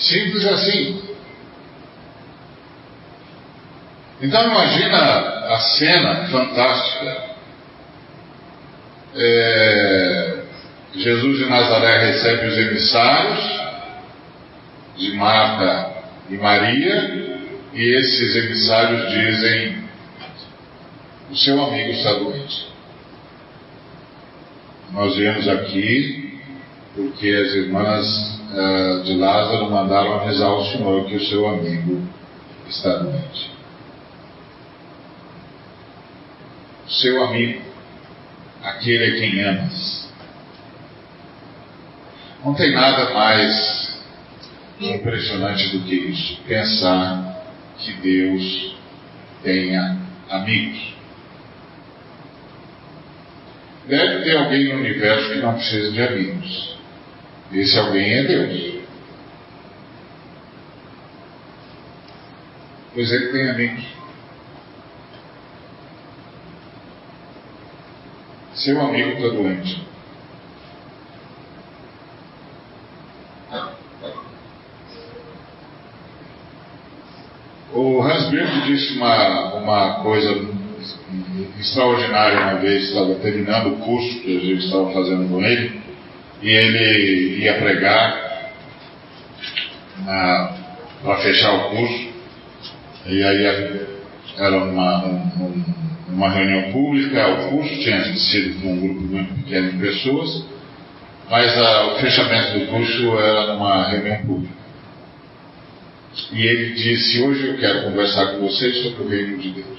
Simples 0.07 0.47
assim. 0.47 1.03
Então 4.23 4.51
imagina 4.51 4.99
a 4.99 5.59
cena 5.59 6.29
fantástica. 6.29 7.37
É, 9.17 10.43
Jesus 10.95 11.39
de 11.39 11.47
Nazaré 11.47 12.07
recebe 12.07 12.47
os 12.47 12.57
emissários 12.57 13.67
de 14.97 15.13
Marta 15.17 15.95
e 16.31 16.37
Maria, 16.37 17.41
e 17.75 17.99
esses 17.99 18.37
emissários 18.37 19.11
dizem: 19.11 19.85
O 21.31 21.37
seu 21.37 21.63
amigo 21.63 21.91
está 21.91 22.13
doente. 22.15 22.69
Nós 24.93 25.17
viemos 25.17 25.49
aqui 25.49 26.41
porque 26.95 27.29
as 27.29 27.53
irmãs 27.55 28.41
uh, 28.57 29.03
de 29.05 29.15
Lázaro 29.15 29.71
mandaram 29.71 30.15
avisar 30.15 30.51
o 30.51 30.65
Senhor 30.65 31.05
que 31.05 31.17
o 31.17 31.25
seu 31.27 31.47
amigo 31.47 32.03
está 32.69 32.97
doente. 32.97 33.51
Seu 36.89 37.23
amigo, 37.25 37.63
aquele 38.63 39.05
a 39.05 39.21
quem 39.21 39.43
amas. 39.43 40.09
Não 42.45 42.55
tem 42.55 42.73
nada 42.73 43.13
mais 43.13 44.01
impressionante 44.81 45.77
do 45.77 45.85
que 45.85 45.95
isso. 45.95 46.41
Pensar 46.47 47.45
que 47.79 47.93
Deus 47.95 48.77
tenha 49.43 49.99
amigos. 50.31 50.95
Deve 53.87 54.25
ter 54.25 54.37
alguém 54.37 54.73
no 54.73 54.81
universo 54.81 55.33
que 55.33 55.41
não 55.41 55.55
precisa 55.55 55.93
de 55.93 56.03
amigos. 56.03 56.76
Esse 57.53 57.79
alguém 57.79 58.13
é 58.13 58.25
Deus. 58.25 58.77
Pois 62.95 63.13
ele 63.13 63.33
tem 63.33 63.51
amigos. 63.51 63.85
Seu 68.55 68.81
amigo 68.81 69.11
está 69.11 69.29
doente. 69.29 69.87
O 77.73 78.03
Hans 78.03 78.31
disse 78.65 78.97
uma, 78.97 79.55
uma 79.57 80.03
coisa 80.03 80.49
extraordinária 81.61 82.41
uma 82.41 82.55
vez, 82.55 82.85
estava 82.85 83.15
terminando 83.17 83.75
o 83.75 83.77
curso 83.77 84.21
que 84.21 84.37
a 84.37 84.41
gente 84.41 84.65
estava 84.65 84.93
fazendo 84.93 85.29
com 85.29 85.43
ele, 85.43 85.86
e 86.43 86.51
ele 86.51 87.45
ia 87.45 87.55
pregar 87.55 88.27
para 91.03 91.17
fechar 91.23 91.55
o 91.55 91.71
curso, 91.71 92.09
e 93.07 93.23
aí 93.23 93.87
era 94.37 94.57
uma, 94.59 95.07
um, 95.07 95.65
uma 96.09 96.31
reunião 96.31 96.73
pública, 96.73 97.29
o 97.29 97.51
curso 97.51 97.75
tinha 97.81 98.15
sido 98.17 98.61
com 98.61 98.73
um 98.73 98.81
grupo 98.81 99.01
muito 99.01 99.35
pequeno 99.43 99.73
de 99.73 99.79
pessoas, 99.79 100.45
mas 101.31 101.57
a, 101.59 101.95
o 101.95 102.01
fechamento 102.01 102.59
do 102.59 102.67
curso 102.67 103.19
era 103.19 103.55
numa 103.55 103.89
reunião 103.89 104.19
pública. 104.27 104.55
E 106.33 106.47
ele 106.47 106.75
disse: 106.75 107.23
Hoje 107.23 107.47
eu 107.47 107.59
quero 107.59 107.85
conversar 107.85 108.33
com 108.33 108.47
vocês 108.47 108.83
sobre 108.83 109.05
o 109.05 109.09
reino 109.09 109.39
de 109.39 109.51
Deus. 109.51 109.76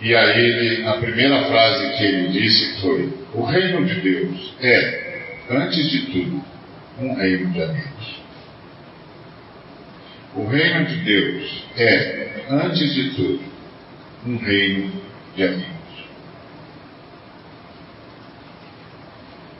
E 0.00 0.14
aí 0.14 0.40
ele, 0.40 0.86
a 0.86 0.94
primeira 0.94 1.44
frase 1.44 1.96
que 1.96 2.04
ele 2.04 2.28
disse 2.28 2.80
foi: 2.80 3.12
O 3.34 3.44
reino 3.44 3.84
de 3.84 4.00
Deus 4.00 4.54
é, 4.60 5.38
antes 5.50 5.90
de 5.90 6.00
tudo, 6.06 6.44
um 7.00 7.14
reino 7.14 7.50
de 7.52 7.62
amigos. 7.62 8.16
O 10.34 10.46
reino 10.46 10.84
de 10.84 10.96
Deus 10.96 11.64
é, 11.76 12.44
antes 12.50 12.94
de 12.94 13.10
tudo, 13.10 13.40
um 14.26 14.36
reino 14.36 14.92
de 15.34 15.44
amigos. 15.44 15.76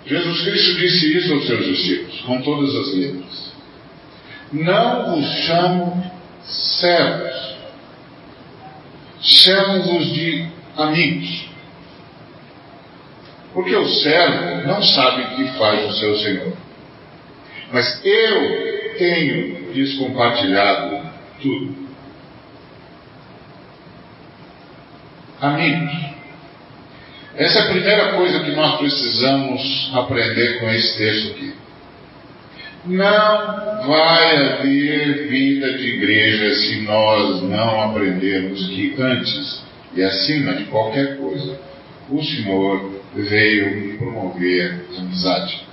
Jesus 0.06 0.42
Cristo 0.42 0.74
disse 0.78 1.18
isso 1.18 1.32
aos 1.32 1.46
seus 1.46 1.66
discípulos, 1.66 2.20
com 2.20 2.40
todas 2.42 2.74
as 2.76 2.94
letras. 2.94 3.52
Não 4.52 5.10
vos 5.10 5.26
chamo 5.46 6.12
servos, 6.44 7.25
chamo-vos 9.26 10.12
de 10.12 10.46
amigos. 10.76 11.48
Porque 13.52 13.74
o 13.74 13.88
servo 13.88 14.66
não 14.66 14.82
sabe 14.82 15.22
o 15.22 15.36
que 15.36 15.58
faz 15.58 15.88
o 15.88 15.98
seu 15.98 16.16
senhor. 16.18 16.52
Mas 17.72 18.04
eu 18.04 18.94
tenho 18.98 19.72
lhes 19.72 19.94
compartilhado 19.98 21.00
tudo. 21.40 21.74
Amigos. 25.40 25.92
Essa 27.34 27.58
é 27.58 27.62
a 27.62 27.70
primeira 27.70 28.12
coisa 28.12 28.40
que 28.40 28.52
nós 28.52 28.78
precisamos 28.78 29.90
aprender 29.94 30.60
com 30.60 30.70
esse 30.70 30.96
texto 30.96 31.32
aqui. 31.32 31.54
Não 32.88 33.86
vai 33.86 34.36
haver 34.36 35.26
vida 35.28 35.76
de 35.76 35.88
igreja 35.88 36.54
se 36.54 36.80
nós 36.82 37.42
não 37.42 37.90
aprendermos 37.90 38.64
que 38.68 38.94
antes 38.98 39.64
e 39.94 40.02
acima 40.02 40.54
de 40.54 40.64
qualquer 40.64 41.16
coisa, 41.16 41.58
o 42.08 42.22
Senhor 42.22 43.02
veio 43.14 43.98
promover 43.98 44.84
amizade. 44.96 45.66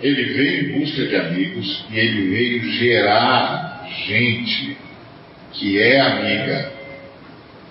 Ele 0.00 0.24
veio 0.32 0.70
em 0.70 0.80
busca 0.80 1.06
de 1.06 1.16
amigos 1.16 1.84
e 1.90 1.98
ele 1.98 2.30
veio 2.30 2.72
gerar 2.72 3.86
gente 4.06 4.78
que 5.52 5.78
é 5.78 6.00
amiga, 6.00 6.72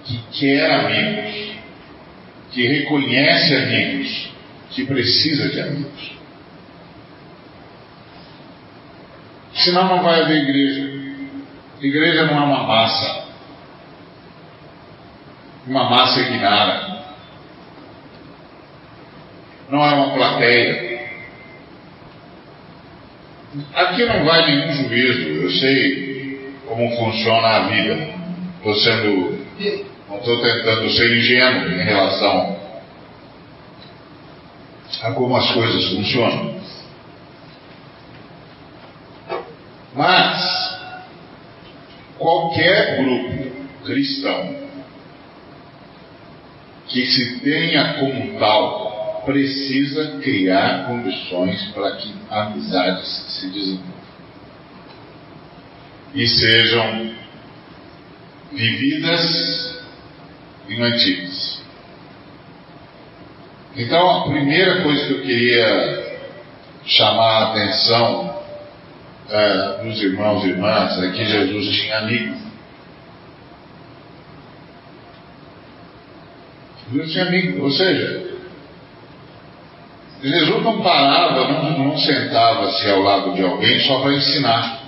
que 0.05 0.19
quer 0.39 0.71
amigos, 0.71 1.53
que 2.51 2.67
reconhece 2.67 3.55
amigos, 3.55 4.29
que 4.69 4.85
precisa 4.85 5.49
de 5.49 5.61
amigos. 5.61 6.18
Senão 9.59 9.87
não 9.87 10.03
vai 10.03 10.21
haver 10.21 10.43
igreja. 10.43 10.99
Igreja 11.81 12.25
não 12.25 12.37
é 12.37 12.45
uma 12.45 12.63
massa. 12.63 13.25
Uma 15.67 15.89
massa 15.89 16.19
ignara. 16.21 16.99
Não 19.69 19.85
é 19.85 19.93
uma 19.93 20.13
plateia. 20.13 20.89
Aqui 23.75 24.05
não 24.05 24.25
vai 24.25 24.45
nenhum 24.45 24.73
juízo. 24.73 25.29
Eu 25.43 25.51
sei 25.51 26.55
como 26.67 26.95
funciona 26.97 27.47
a 27.47 27.67
vida. 27.67 28.13
Estou 28.57 28.75
sendo. 28.75 29.39
Não 30.07 30.17
estou 30.17 30.41
tentando 30.41 30.89
ser 30.91 31.17
ingênuo 31.17 31.71
em 31.71 31.83
relação 31.83 32.57
a 35.03 35.11
como 35.11 35.35
as 35.35 35.51
coisas 35.51 35.85
funcionam. 35.89 36.59
Mas, 39.95 40.80
qualquer 42.17 42.97
grupo 43.04 43.49
cristão 43.86 44.56
que 46.88 47.06
se 47.06 47.39
tenha 47.39 47.95
como 47.99 48.39
tal 48.39 49.23
precisa 49.25 50.19
criar 50.21 50.88
condições 50.88 51.63
para 51.71 51.95
que 51.97 52.13
amizades 52.30 53.08
se 53.08 53.49
desenvolvam 53.49 53.99
e 56.13 56.28
sejam 56.28 57.13
vividas 58.52 59.82
e 60.67 60.75
mantidas. 60.78 61.62
Então, 63.75 64.10
a 64.10 64.30
primeira 64.30 64.82
coisa 64.82 65.06
que 65.06 65.13
eu 65.13 65.21
queria 65.21 66.19
chamar 66.86 67.43
a 67.43 67.52
atenção 67.52 68.39
é, 69.31 69.83
dos 69.83 70.01
irmãos 70.01 70.43
e 70.43 70.49
irmãs 70.49 71.03
é 71.03 71.11
que 71.11 71.23
Jesus 71.23 71.75
tinha 71.75 71.97
amigos. 71.99 72.39
Jesus 76.91 77.11
tinha 77.11 77.25
amigos, 77.25 77.61
ou 77.61 77.71
seja, 77.71 78.29
Jesus 80.23 80.63
não 80.63 80.81
parava, 80.81 81.47
não, 81.47 81.79
não 81.79 81.97
sentava-se 81.97 82.89
ao 82.89 83.01
lado 83.01 83.33
de 83.33 83.43
alguém 83.43 83.79
só 83.81 84.01
para 84.01 84.13
ensinar. 84.13 84.79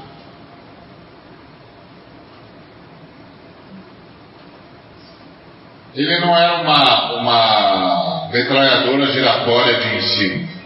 Ele 5.94 6.20
não 6.20 6.36
era 6.36 6.62
uma, 6.62 7.14
uma 7.16 8.30
metralhadora 8.32 9.12
giratória 9.12 9.80
de 9.80 9.96
ensino. 9.98 10.61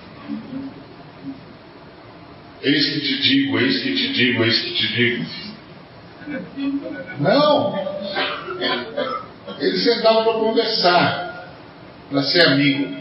Eis 2.65 2.93
que 2.93 2.99
te 2.99 3.21
digo, 3.21 3.60
eis 3.60 3.84
que 3.84 3.93
te 3.93 4.08
digo, 4.13 4.43
eis 4.43 4.60
que 4.60 4.71
te 4.71 4.88
digo. 4.88 5.25
Não! 7.19 7.75
Eles 9.60 9.84
sentavam 9.84 10.23
para 10.23 10.34
conversar, 10.34 11.47
para 12.10 12.23
ser 12.23 12.47
amigo, 12.47 12.97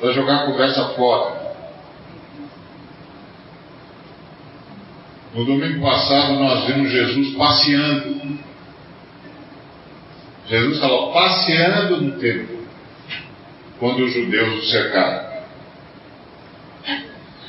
para 0.00 0.12
jogar 0.12 0.42
a 0.42 0.46
conversa 0.46 0.88
fora. 0.88 1.40
No 5.34 5.44
domingo 5.44 5.80
passado 5.80 6.32
nós 6.34 6.66
vimos 6.66 6.90
Jesus 6.90 7.36
passeando. 7.36 8.38
Jesus 10.48 10.74
estava 10.74 11.12
passeando 11.12 12.00
no 12.00 12.18
templo 12.18 12.66
quando 13.78 14.04
os 14.04 14.12
judeus 14.12 14.64
o 14.64 14.66
cercaram. 14.66 15.21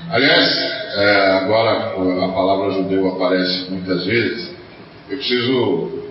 Aliás, 0.09 0.57
é, 0.95 1.31
agora 1.41 1.93
a 2.25 2.27
palavra 2.29 2.71
judeu 2.71 3.07
aparece 3.15 3.71
muitas 3.71 4.05
vezes. 4.05 4.53
Eu 5.09 5.17
preciso, 5.17 6.03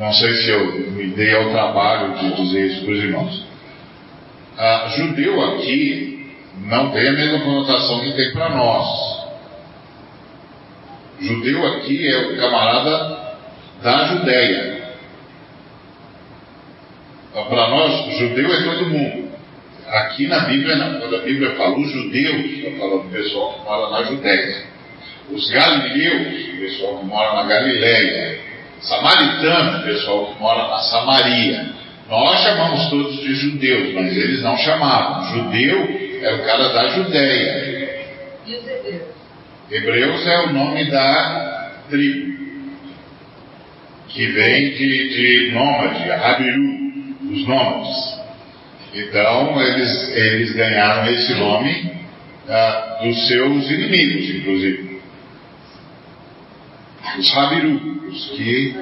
não 0.00 0.12
sei 0.12 0.34
se 0.34 0.50
eu 0.50 0.72
me 0.92 1.08
dei 1.08 1.34
ao 1.34 1.50
trabalho 1.50 2.14
de 2.18 2.42
dizer 2.42 2.66
isso 2.66 2.84
para 2.84 2.92
os 2.92 2.98
irmãos. 2.98 3.46
Judeu 4.96 5.44
aqui 5.44 6.34
não 6.64 6.90
tem 6.90 7.08
a 7.08 7.12
mesma 7.12 7.40
conotação 7.40 8.00
que 8.00 8.12
tem 8.12 8.32
para 8.32 8.50
nós. 8.50 9.26
Judeu 11.20 11.66
aqui 11.74 12.08
é 12.08 12.18
o 12.18 12.36
camarada 12.36 13.36
da 13.82 14.06
Judéia. 14.06 14.76
Para 17.32 17.68
nós, 17.68 18.16
judeu 18.16 18.50
é 18.50 18.62
todo 18.62 18.86
mundo. 18.86 19.25
Aqui 19.88 20.26
na 20.26 20.40
Bíblia, 20.40 20.76
quando 21.00 21.16
a 21.16 21.20
Bíblia 21.20 21.52
fala 21.52 21.78
os 21.78 21.90
judeus, 21.90 22.44
está 22.44 22.70
falando 22.78 23.04
do 23.04 23.10
pessoal 23.10 23.54
que 23.54 23.64
mora 23.64 23.90
na 23.90 24.02
Judéia. 24.04 24.62
Os 25.30 25.50
galileus, 25.50 26.48
o 26.54 26.60
pessoal 26.60 26.98
que 26.98 27.04
mora 27.06 27.34
na 27.34 27.42
Galileia. 27.44 28.38
Samaritano, 28.80 29.78
o 29.78 29.82
pessoal 29.84 30.26
que 30.26 30.40
mora 30.40 30.68
na 30.68 30.78
Samaria. 30.78 31.66
Nós 32.08 32.42
chamamos 32.42 32.90
todos 32.90 33.20
de 33.20 33.34
judeus, 33.34 33.94
mas 33.94 34.16
eles 34.16 34.42
não 34.42 34.56
chamavam. 34.56 35.34
Judeu 35.34 36.06
é 36.22 36.34
o 36.34 36.44
cara 36.44 36.68
da 36.68 36.88
Judéia. 36.88 38.06
E 38.46 38.54
os 38.54 38.68
hebreus? 38.68 39.02
Hebreus 39.70 40.26
é 40.26 40.40
o 40.42 40.52
nome 40.52 40.90
da 40.90 41.56
tribo, 41.88 42.36
que 44.08 44.26
vem 44.26 44.70
de, 44.74 45.08
de 45.08 45.50
nômade, 45.52 46.08
Rabiru, 46.08 47.32
os 47.32 47.46
nômades. 47.46 48.15
Então, 48.96 49.60
eles, 49.60 50.08
eles 50.16 50.52
ganharam 50.54 51.06
esse 51.12 51.34
nome 51.34 51.92
ah, 52.48 53.00
dos 53.02 53.28
seus 53.28 53.70
inimigos, 53.70 54.36
inclusive. 54.36 55.00
Os 57.18 57.30
Rabiru, 57.34 58.08
os 58.08 58.30
que, 58.30 58.76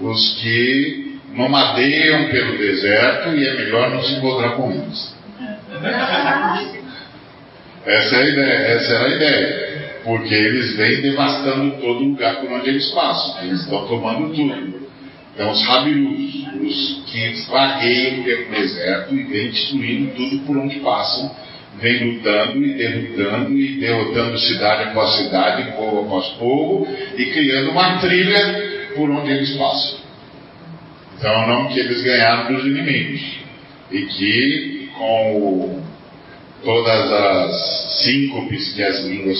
os 0.00 0.40
que 0.40 1.20
nomadeiam 1.32 2.28
pelo 2.28 2.58
deserto 2.58 3.36
e 3.36 3.46
é 3.46 3.54
melhor 3.54 3.90
não 3.90 4.02
se 4.02 4.14
encontrar 4.14 4.50
com 4.56 4.72
eles. 4.72 5.14
Essa, 7.84 8.16
é 8.16 8.18
a 8.18 8.28
ideia, 8.28 8.52
essa 8.52 8.92
era 8.94 9.04
a 9.04 9.14
ideia. 9.14 9.66
Porque 10.02 10.34
eles 10.34 10.76
vêm 10.76 11.02
devastando 11.02 11.80
todo 11.80 12.00
lugar 12.00 12.40
por 12.40 12.50
onde 12.50 12.68
eles 12.68 12.90
passam. 12.90 13.44
Eles 13.44 13.60
estão 13.60 13.86
tomando 13.86 14.34
tudo. 14.34 14.75
Então, 15.36 15.50
os 15.50 15.62
Rabirus, 15.66 16.46
os 16.62 17.02
que 17.12 17.30
vagueiam 17.50 18.22
pelo 18.22 18.50
deserto 18.52 19.14
e 19.14 19.22
vêm 19.24 19.50
destruindo 19.50 20.14
tudo 20.14 20.38
por 20.46 20.56
onde 20.56 20.80
passam, 20.80 21.30
vêm 21.78 22.14
lutando 22.14 22.64
e 22.64 22.72
derrotando 22.72 23.52
e 23.52 23.78
derrotando 23.78 24.38
cidade 24.38 24.84
após 24.84 25.16
cidade, 25.16 25.72
povo 25.72 26.06
após 26.06 26.26
povo, 26.38 26.88
e 27.18 27.26
criando 27.26 27.70
uma 27.70 27.98
trilha 27.98 28.92
por 28.96 29.10
onde 29.10 29.30
eles 29.30 29.54
passam. 29.58 29.98
Então, 31.18 31.44
o 31.44 31.46
nome 31.48 31.74
que 31.74 31.80
eles 31.80 32.02
ganharam 32.02 32.54
dos 32.54 32.64
inimigos. 32.64 33.20
E 33.92 34.06
que, 34.06 34.88
com 34.96 35.36
o, 35.36 35.82
todas 36.64 37.12
as 37.12 38.02
síncopes 38.04 38.72
que 38.72 38.82
as 38.82 39.04
línguas 39.04 39.38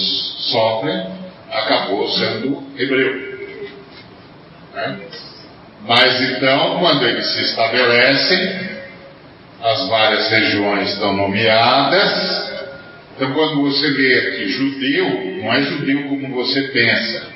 sofrem, 0.52 1.06
acabou 1.50 2.06
sendo 2.11 2.62
hebreu. 2.76 3.14
Né? 4.74 4.98
Mas 5.87 6.20
então, 6.20 6.79
quando 6.81 7.05
eles 7.07 7.27
se 7.33 7.42
estabelecem, 7.42 8.77
as 9.62 9.88
várias 9.88 10.29
regiões 10.31 10.90
estão 10.90 11.16
nomeadas. 11.16 12.46
Então, 13.14 13.33
quando 13.33 13.62
você 13.62 13.92
vê 13.92 14.18
aqui 14.18 14.49
judeu, 14.49 15.40
não 15.42 15.53
é 15.53 15.62
judeu 15.62 16.09
como 16.09 16.35
você 16.35 16.62
pensa. 16.68 17.27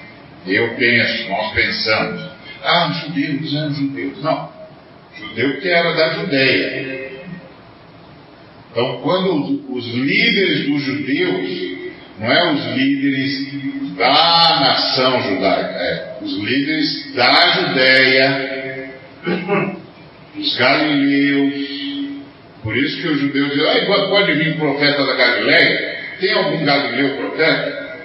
Eu 0.47 0.75
penso, 0.75 1.29
nós 1.29 1.53
pensamos. 1.53 2.31
Ah, 2.63 3.05
judeus, 3.05 3.53
são 3.53 3.73
judeus. 3.73 4.23
Não. 4.23 4.51
Judeu 5.17 5.61
que 5.61 5.69
era 5.69 5.93
da 5.93 6.13
Judéia. 6.15 7.11
Então, 8.71 9.01
quando 9.03 9.73
os 9.73 9.87
líderes 9.87 10.67
dos 10.67 10.83
judeus, 10.83 11.80
não 12.21 12.31
é 12.31 12.53
os 12.53 12.77
líderes 12.77 13.95
da 13.97 14.61
nação 14.61 15.23
judaica, 15.23 15.71
é 15.71 16.19
os 16.21 16.37
líderes 16.37 17.15
da 17.15 17.51
Judéia, 17.53 18.91
os 20.37 20.59
galileus. 20.59 21.81
Por 22.63 22.77
isso 22.77 23.01
que 23.01 23.09
os 23.09 23.21
judeus 23.21 23.49
dizem, 23.55 23.67
ah, 23.67 24.09
pode 24.11 24.33
vir 24.35 24.59
profeta 24.59 25.07
da 25.07 25.15
Galileia? 25.15 25.97
Tem 26.21 26.33
algum 26.35 26.63
galileu 26.63 27.17
profeta? 27.17 28.01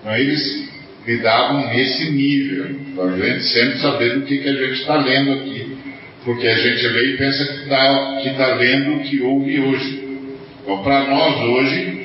Então, 0.00 0.14
eles 0.16 0.70
lidavam 1.06 1.66
nesse 1.68 2.10
nível, 2.10 2.76
para 2.94 3.04
a 3.04 3.16
gente 3.16 3.44
sempre 3.44 3.78
saber 3.78 4.18
do 4.18 4.26
que, 4.26 4.36
que 4.36 4.48
a 4.50 4.52
gente 4.52 4.80
está 4.80 4.96
lendo 4.96 5.32
aqui. 5.32 5.78
Porque 6.26 6.46
a 6.46 6.56
gente 6.56 6.86
lê 6.88 7.14
e 7.14 7.16
pensa 7.16 7.42
que 7.46 7.62
está 7.62 8.20
que 8.22 8.30
tá 8.34 8.54
lendo 8.56 8.96
o 8.96 9.00
que 9.00 9.22
houve 9.22 9.60
hoje. 9.60 10.18
Então, 10.62 10.82
para 10.82 11.04
nós 11.04 11.40
hoje, 11.40 11.99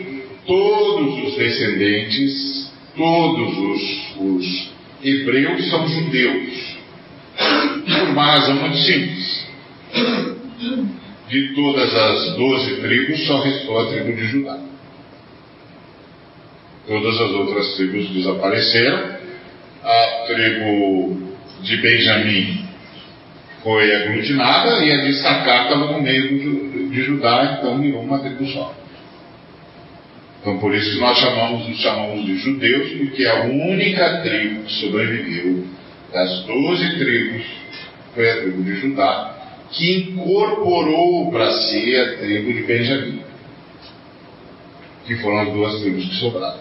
todos 0.45 1.23
os 1.23 1.35
descendentes, 1.35 2.71
todos 2.95 3.57
os, 3.57 4.15
os 4.19 4.69
hebreus 5.03 5.69
são 5.69 5.87
judeus. 5.87 6.75
Por 7.35 8.17
razão 8.17 8.55
muito 8.55 8.77
simples. 8.77 9.45
De 11.29 11.53
todas 11.55 11.93
as 11.93 12.35
doze 12.35 12.81
tribos, 12.81 13.25
só 13.25 13.41
restou 13.41 13.79
a 13.79 13.87
tribo 13.87 14.13
de 14.13 14.27
Judá. 14.27 14.59
Todas 16.87 17.19
as 17.19 17.31
outras 17.31 17.75
tribos 17.75 18.09
desapareceram. 18.09 19.15
A 19.83 20.25
tribo 20.27 21.35
de 21.61 21.77
Benjamim 21.77 22.65
foi 23.63 23.95
aglutinada 23.95 24.83
e 24.85 24.91
a 24.91 24.97
de 24.97 25.13
Sacar 25.13 25.63
estava 25.63 25.91
no 25.91 26.01
meio 26.01 26.89
de 26.89 27.01
Judá, 27.01 27.57
então 27.57 27.81
virou 27.81 28.01
uma 28.01 28.19
tribo 28.19 28.45
só. 28.47 28.84
Então 30.45 30.59
por 30.59 30.75
isso 30.75 30.99
nós 30.99 31.17
chamamos, 31.17 31.67
nos 31.67 31.81
chamamos 31.81 32.23
de 32.23 32.37
judeus, 32.37 32.91
porque 32.91 33.25
a 33.25 33.45
única 33.45 34.21
tribo 34.21 34.61
que 34.61 34.73
sobreviveu 34.73 35.63
das 36.13 36.43
doze 36.43 36.99
tribos 36.99 37.43
foi 38.13 38.29
a 38.29 38.41
tribo 38.41 38.61
de 38.61 38.75
Judá, 38.75 39.35
que 39.71 40.01
incorporou 40.01 41.31
para 41.31 41.51
si 41.51 41.95
a 41.95 42.17
tribo 42.17 42.53
de 42.53 42.61
Benjamim, 42.61 43.21
que 45.07 45.15
foram 45.15 45.39
as 45.39 45.51
duas 45.51 45.81
tribos 45.81 46.05
que 46.05 46.15
sobraram. 46.17 46.59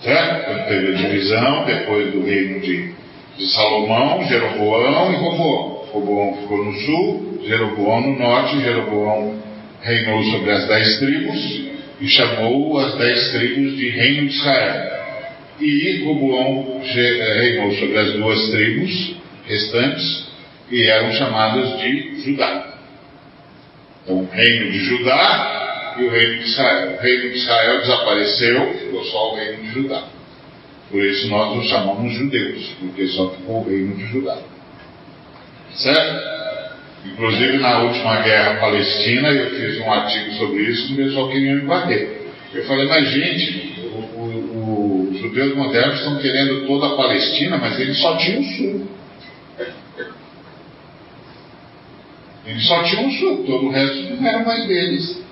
Certo? 0.00 0.46
Quando 0.46 0.68
teve 0.68 0.94
a 0.94 0.96
divisão, 0.96 1.64
depois 1.66 2.10
do 2.10 2.24
reino 2.24 2.60
de, 2.60 2.90
de 3.36 3.46
Salomão, 3.52 4.24
Jeroboão 4.24 5.12
e 5.12 5.16
Roboão. 5.16 5.84
Roboão 5.92 6.36
ficou 6.40 6.64
no 6.64 6.72
sul, 6.72 7.40
Jeroboão 7.46 8.00
no 8.00 8.18
norte, 8.18 8.62
Jeroboão 8.62 9.42
reinou 9.82 10.22
sobre 10.22 10.52
as 10.52 10.66
dez 10.66 10.98
tribos 10.98 11.71
e 12.02 12.08
chamou 12.08 12.78
as 12.80 12.98
dez 12.98 13.30
tribos 13.30 13.76
de 13.76 13.88
reino 13.90 14.28
de 14.28 14.34
Israel. 14.34 14.92
E 15.60 16.04
Roboão 16.04 16.82
reinou 16.82 17.72
sobre 17.76 17.96
as 17.96 18.12
duas 18.14 18.50
tribos 18.50 19.14
restantes 19.46 20.26
e 20.68 20.82
eram 20.90 21.12
chamadas 21.12 21.78
de 21.78 22.22
Judá. 22.24 22.76
Então, 24.02 24.16
o 24.16 24.28
reino 24.28 24.72
de 24.72 24.78
Judá 24.80 25.94
e 25.96 26.02
o 26.02 26.10
reino 26.10 26.38
de 26.38 26.44
Israel. 26.44 26.96
O 26.98 27.02
reino 27.02 27.30
de 27.30 27.36
Israel 27.36 27.80
desapareceu, 27.80 28.74
ficou 28.74 29.04
só 29.04 29.32
o 29.32 29.36
reino 29.36 29.62
de 29.62 29.68
Judá. 29.70 30.02
Por 30.90 31.04
isso 31.04 31.28
nós 31.28 31.56
os 31.56 31.70
chamamos 31.70 32.12
judeus, 32.14 32.68
porque 32.80 33.06
só 33.06 33.30
ficou 33.30 33.60
o 33.60 33.68
reino 33.68 33.94
de 33.94 34.06
Judá. 34.06 34.38
Certo? 35.74 36.41
Inclusive 37.04 37.58
na 37.58 37.80
última 37.80 38.20
guerra 38.22 38.60
palestina 38.60 39.28
eu 39.28 39.50
fiz 39.50 39.80
um 39.80 39.92
artigo 39.92 40.34
sobre 40.34 40.62
isso 40.62 40.92
o 40.92 40.96
pessoal 40.96 41.28
queria 41.28 41.60
bater. 41.64 42.22
Eu 42.54 42.64
falei, 42.64 42.86
mas 42.86 43.10
gente, 43.10 43.74
os 44.14 45.18
judeus 45.18 45.56
modernos 45.56 45.98
estão 45.98 46.18
querendo 46.18 46.66
toda 46.66 46.86
a 46.86 46.96
Palestina, 46.96 47.56
mas 47.56 47.78
eles 47.80 47.98
só 47.98 48.16
tinham 48.16 48.40
o 48.40 48.44
sul. 48.44 48.88
Eles 52.44 52.66
só 52.66 52.82
tinham 52.82 53.08
o 53.08 53.12
sul, 53.12 53.44
todo 53.46 53.66
o 53.66 53.70
resto 53.70 54.14
não 54.14 54.28
era 54.28 54.44
mais 54.44 54.66
deles. 54.66 55.22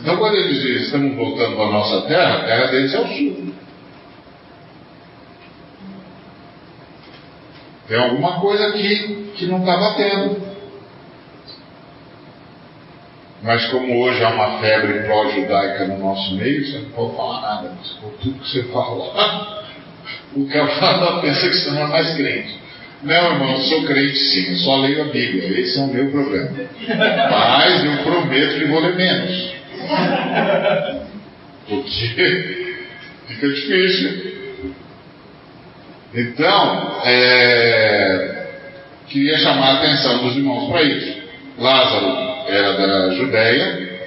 Então, 0.00 0.16
quando 0.16 0.36
eles 0.36 0.60
dizem 0.60 0.82
estamos 0.82 1.16
voltando 1.16 1.56
para 1.56 1.64
a 1.64 1.72
nossa 1.72 2.02
terra, 2.02 2.34
a 2.34 2.44
terra 2.44 2.66
deles 2.66 2.92
é 2.92 3.00
o 3.00 3.06
sul. 3.06 3.54
Tem 7.88 7.98
alguma 7.98 8.40
coisa 8.40 8.68
aqui 8.68 9.32
que 9.36 9.46
não 9.46 9.58
está 9.60 9.76
batendo. 9.76 10.54
Mas 13.42 13.66
como 13.66 14.00
hoje 14.02 14.24
há 14.24 14.30
uma 14.30 14.58
febre 14.60 15.00
pró-judaica 15.00 15.86
no 15.86 15.98
nosso 15.98 16.34
meio, 16.34 16.64
você 16.64 16.78
não 16.78 16.90
pode 16.90 17.16
falar 17.16 17.40
nada. 17.42 17.72
Por 18.00 18.12
tudo 18.12 18.38
que 18.38 18.48
você 18.48 18.62
fala, 18.64 19.64
o 20.34 20.46
cavalo 20.46 21.20
pensa 21.20 21.48
que 21.48 21.54
você 21.54 21.70
não 21.72 21.82
é 21.82 21.86
mais 21.88 22.14
crente. 22.14 22.64
Não, 23.02 23.32
irmão, 23.32 23.58
sou 23.58 23.84
crente 23.84 24.16
sim, 24.16 24.50
eu 24.50 24.56
só 24.56 24.76
leio 24.76 25.02
a 25.02 25.04
Bíblia, 25.08 25.60
esse 25.60 25.78
é 25.78 25.82
o 25.82 25.88
meu 25.88 26.10
problema. 26.10 26.52
Mas 26.88 27.84
eu 27.84 27.98
prometo 28.02 28.58
que 28.58 28.64
vou 28.64 28.80
ler 28.80 28.96
menos. 28.96 29.54
Porque 31.68 32.76
fica 33.26 33.48
difícil. 33.48 34.33
Então, 36.14 37.00
é, 37.04 38.46
queria 39.08 39.36
chamar 39.38 39.70
a 39.70 39.78
atenção 39.78 40.18
dos 40.18 40.36
irmãos 40.36 40.70
para 40.70 40.82
isso. 40.82 41.24
Lázaro 41.58 42.46
era 42.48 42.72
da 42.74 43.10
Judéia, 43.14 44.00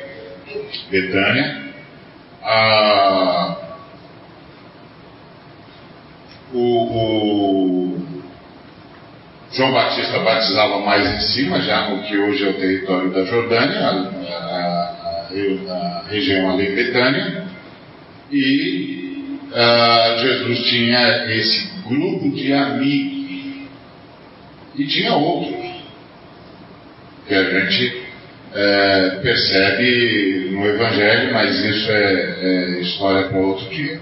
Betânia. 0.90 1.68
o, 6.54 6.60
o, 6.60 8.08
João 9.52 9.74
Batista 9.74 10.20
batizava 10.20 10.80
mais 10.80 11.06
em 11.06 11.20
cima, 11.34 11.60
já 11.62 11.90
no 11.90 12.04
que 12.04 12.18
hoje 12.18 12.46
é 12.46 12.50
o 12.52 12.54
território 12.54 13.12
da 13.12 13.26
Jordânia, 13.26 13.80
a, 13.80 13.90
a, 13.90 15.28
a, 15.30 15.74
a 15.74 16.04
região 16.10 16.52
ali 16.52 16.74
Betânia. 16.74 17.48
E 18.32 19.36
Jesus 20.22 20.60
tinha 20.70 21.26
esse 21.34 21.77
grupo 21.88 22.30
de 22.30 22.54
amigos. 22.54 23.68
E 24.76 24.86
tinha 24.86 25.14
outros 25.16 25.56
que 27.28 27.34
a 27.34 27.44
gente 27.44 28.04
é, 28.54 29.10
percebe 29.22 30.50
no 30.52 30.66
Evangelho, 30.66 31.34
mas 31.34 31.66
isso 31.66 31.92
é, 31.92 32.36
é 32.42 32.82
história 32.82 33.28
para 33.28 33.40
outro 33.40 33.70
dia. 33.70 34.00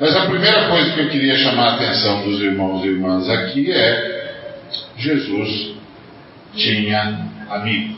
Mas 0.00 0.16
a 0.16 0.26
primeira 0.26 0.68
coisa 0.68 0.92
que 0.92 1.00
eu 1.00 1.08
queria 1.08 1.36
chamar 1.36 1.68
a 1.68 1.74
atenção 1.76 2.24
dos 2.24 2.40
irmãos 2.40 2.84
e 2.84 2.88
irmãs 2.88 3.28
aqui 3.28 3.70
é: 3.70 4.58
Jesus 4.96 5.74
tinha 6.54 7.30
amigo. 7.48 7.96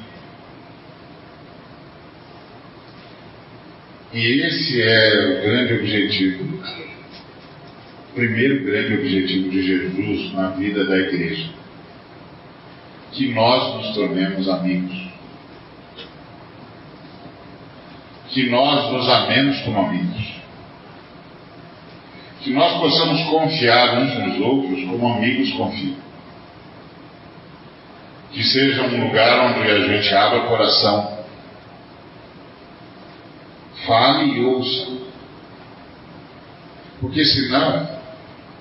E 4.12 4.40
esse 4.42 4.82
é 4.82 5.38
o 5.38 5.42
grande 5.42 5.74
objetivo, 5.74 6.44
o 6.44 6.95
primeiro 8.16 8.64
grande 8.64 8.94
objetivo 8.94 9.50
de 9.50 9.62
Jesus 9.62 10.32
na 10.32 10.48
vida 10.48 10.86
da 10.86 10.96
igreja 10.96 11.50
que 13.12 13.32
nós 13.32 13.76
nos 13.76 13.94
tornemos 13.94 14.48
amigos. 14.48 15.06
Que 18.28 18.50
nós 18.50 18.92
nos 18.92 19.08
amemos 19.08 19.58
como 19.62 19.80
amigos. 19.80 20.36
Que 22.42 22.52
nós 22.52 22.78
possamos 22.78 23.22
confiar 23.30 23.98
uns 23.98 24.18
nos 24.18 24.40
outros 24.40 24.84
como 24.84 25.14
amigos 25.14 25.50
confiam. 25.54 25.96
Que 28.32 28.42
seja 28.42 28.82
um 28.82 29.06
lugar 29.06 29.50
onde 29.50 29.70
a 29.70 29.80
gente 29.80 30.14
abra 30.14 30.40
o 30.40 30.48
coração, 30.48 31.24
fale 33.86 34.32
e 34.32 34.44
ouça. 34.44 35.06
Porque 37.00 37.24
senão 37.24 37.95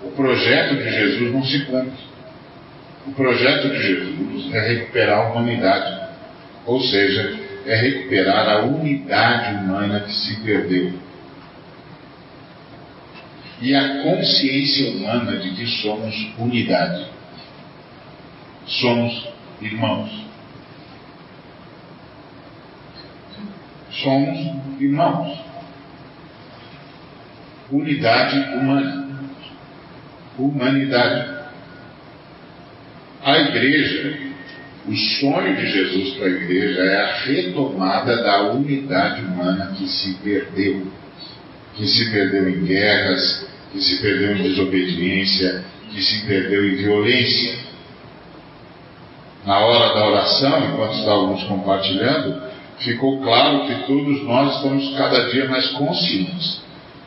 o 0.03 0.11
projeto 0.11 0.75
de 0.75 0.89
Jesus 0.89 1.33
não 1.33 1.43
se 1.43 1.65
cumpre. 1.65 2.05
O 3.07 3.11
projeto 3.11 3.69
de 3.69 3.81
Jesus 3.81 4.53
é 4.53 4.59
recuperar 4.67 5.19
a 5.19 5.29
humanidade, 5.29 6.09
ou 6.65 6.81
seja, 6.81 7.39
é 7.65 7.75
recuperar 7.75 8.47
a 8.49 8.65
unidade 8.65 9.55
humana 9.55 9.99
que 10.01 10.11
se 10.11 10.41
perdeu. 10.41 10.93
E 13.61 13.73
a 13.73 14.03
consciência 14.03 14.91
humana 14.91 15.37
de 15.37 15.51
que 15.51 15.65
somos 15.81 16.13
unidade. 16.37 17.05
Somos 18.67 19.27
irmãos. 19.61 20.25
Somos 23.91 24.39
irmãos. 24.79 25.39
Unidade 27.71 28.37
humana. 28.55 29.04
Humanidade. 30.37 31.33
A 33.23 33.39
igreja, 33.39 34.17
o 34.87 34.95
sonho 34.95 35.55
de 35.55 35.67
Jesus 35.67 36.13
para 36.15 36.27
a 36.27 36.31
igreja 36.31 36.81
é 36.81 37.01
a 37.01 37.15
retomada 37.23 38.17
da 38.21 38.51
unidade 38.51 39.21
humana 39.21 39.73
que 39.77 39.87
se 39.87 40.13
perdeu, 40.15 40.87
que 41.75 41.87
se 41.87 42.11
perdeu 42.11 42.49
em 42.49 42.65
guerras, 42.65 43.47
que 43.71 43.81
se 43.81 44.01
perdeu 44.01 44.35
em 44.35 44.43
desobediência, 44.43 45.63
que 45.89 46.01
se 46.01 46.25
perdeu 46.27 46.65
em 46.67 46.75
violência. 46.75 47.57
Na 49.45 49.59
hora 49.59 49.93
da 49.95 50.07
oração, 50.07 50.65
enquanto 50.65 50.99
estávamos 50.99 51.43
compartilhando, 51.43 52.41
ficou 52.79 53.21
claro 53.21 53.67
que 53.67 53.87
todos 53.87 54.23
nós 54.23 54.57
estamos 54.57 54.97
cada 54.97 55.29
dia 55.29 55.47
mais 55.47 55.67
conscientes 55.69 56.64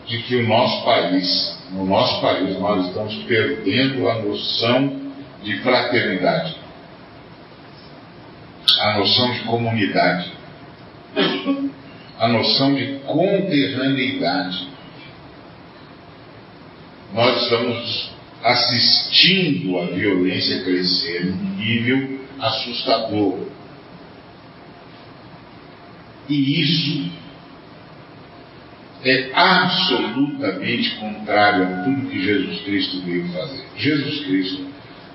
de 0.09 0.23
que 0.23 0.37
o 0.37 0.49
nosso 0.49 0.85
país, 0.85 1.59
no 1.71 1.85
nosso 1.85 2.21
país, 2.23 2.59
nós 2.59 2.87
estamos 2.87 3.15
perdendo 3.25 4.09
a 4.09 4.23
noção 4.23 5.13
de 5.43 5.59
fraternidade, 5.59 6.57
a 8.81 8.99
noção 8.99 9.33
de 9.33 9.41
comunidade, 9.41 10.33
a 12.19 12.29
noção 12.29 12.75
de 12.75 13.01
conterraneidade. 13.07 14.69
Nós 17.13 17.43
estamos 17.43 18.11
assistindo 18.43 19.79
a 19.79 19.87
violência 19.87 20.63
crescer 20.65 21.27
num 21.27 21.57
nível 21.57 22.21
assustador. 22.41 23.47
E 26.29 26.61
isso 26.61 27.11
é 29.05 29.31
absolutamente 29.33 30.97
contrário 30.97 31.65
a 31.65 31.85
tudo 31.85 32.09
que 32.11 32.25
Jesus 32.25 32.61
Cristo 32.63 33.01
veio 33.03 33.29
fazer. 33.29 33.65
Jesus 33.77 34.25
Cristo 34.25 34.67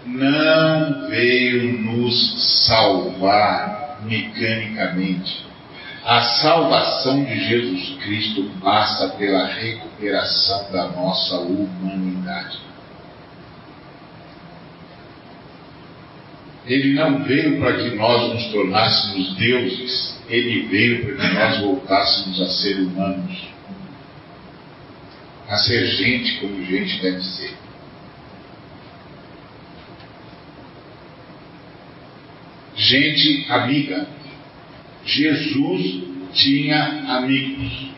não 0.05 1.09
veio 1.09 1.79
nos 1.79 2.65
salvar 2.65 4.01
mecanicamente. 4.05 5.43
A 6.05 6.21
salvação 6.21 7.23
de 7.23 7.47
Jesus 7.47 7.97
Cristo 8.03 8.51
passa 8.61 9.09
pela 9.09 9.45
recuperação 9.47 10.71
da 10.71 10.87
nossa 10.89 11.35
humanidade. 11.37 12.59
Ele 16.65 16.93
não 16.93 17.23
veio 17.23 17.59
para 17.59 17.73
que 17.77 17.95
nós 17.95 18.33
nos 18.33 18.45
tornássemos 18.51 19.35
deuses, 19.35 20.12
ele 20.35 20.67
veio 20.67 21.05
para 21.05 21.15
que 21.15 21.33
nós 21.35 21.59
voltássemos 21.61 22.41
a 22.41 22.49
ser 22.49 22.75
humanos, 22.79 23.43
a 25.47 25.57
ser 25.57 25.85
gente 25.87 26.39
como 26.39 26.65
gente 26.65 27.01
deve 27.01 27.21
ser. 27.21 27.63
gente 32.75 33.45
amiga. 33.49 34.07
Jesus 35.05 36.03
tinha 36.33 37.17
amigos. 37.17 37.91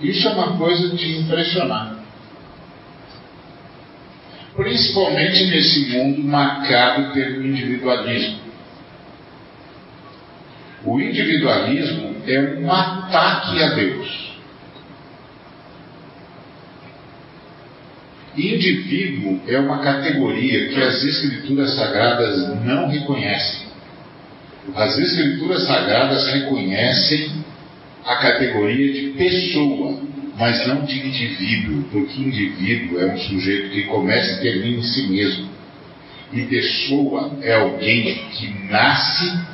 Isso 0.00 0.26
é 0.26 0.30
uma 0.32 0.56
coisa 0.56 0.96
de 0.96 1.18
impressionar. 1.20 1.98
Principalmente 4.56 5.44
nesse 5.46 5.90
mundo 5.90 6.24
marcado 6.24 7.12
pelo 7.12 7.46
individualismo. 7.46 8.41
O 10.84 11.00
individualismo 11.00 12.16
é 12.26 12.40
um 12.60 12.70
ataque 12.70 13.62
a 13.62 13.68
Deus. 13.74 14.32
Indivíduo 18.36 19.40
é 19.46 19.58
uma 19.58 19.78
categoria 19.78 20.68
que 20.68 20.82
as 20.82 21.04
Escrituras 21.04 21.74
Sagradas 21.74 22.64
não 22.64 22.88
reconhecem. 22.88 23.66
As 24.74 24.98
Escrituras 24.98 25.66
Sagradas 25.66 26.26
reconhecem 26.32 27.30
a 28.04 28.16
categoria 28.16 28.92
de 28.92 29.10
pessoa, 29.10 30.00
mas 30.36 30.66
não 30.66 30.84
de 30.84 30.98
indivíduo, 31.06 31.84
porque 31.92 32.20
indivíduo 32.20 33.00
é 33.00 33.12
um 33.12 33.18
sujeito 33.18 33.70
que 33.70 33.82
começa 33.84 34.32
e 34.32 34.40
termina 34.40 34.78
em 34.78 34.82
si 34.82 35.08
mesmo. 35.08 35.48
E 36.32 36.42
pessoa 36.46 37.38
é 37.42 37.54
alguém 37.54 38.14
que 38.30 38.48
nasce 38.70 39.51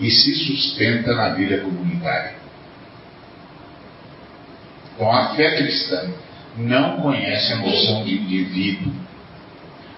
e 0.00 0.10
se 0.10 0.34
sustenta 0.34 1.14
na 1.14 1.30
vida 1.30 1.58
comunitária. 1.58 2.34
Então 4.94 5.10
a 5.10 5.34
fé 5.34 5.56
cristã 5.56 6.08
não 6.56 7.00
conhece 7.00 7.52
a 7.52 7.56
noção 7.56 8.04
de 8.04 8.14
indivíduo. 8.14 8.92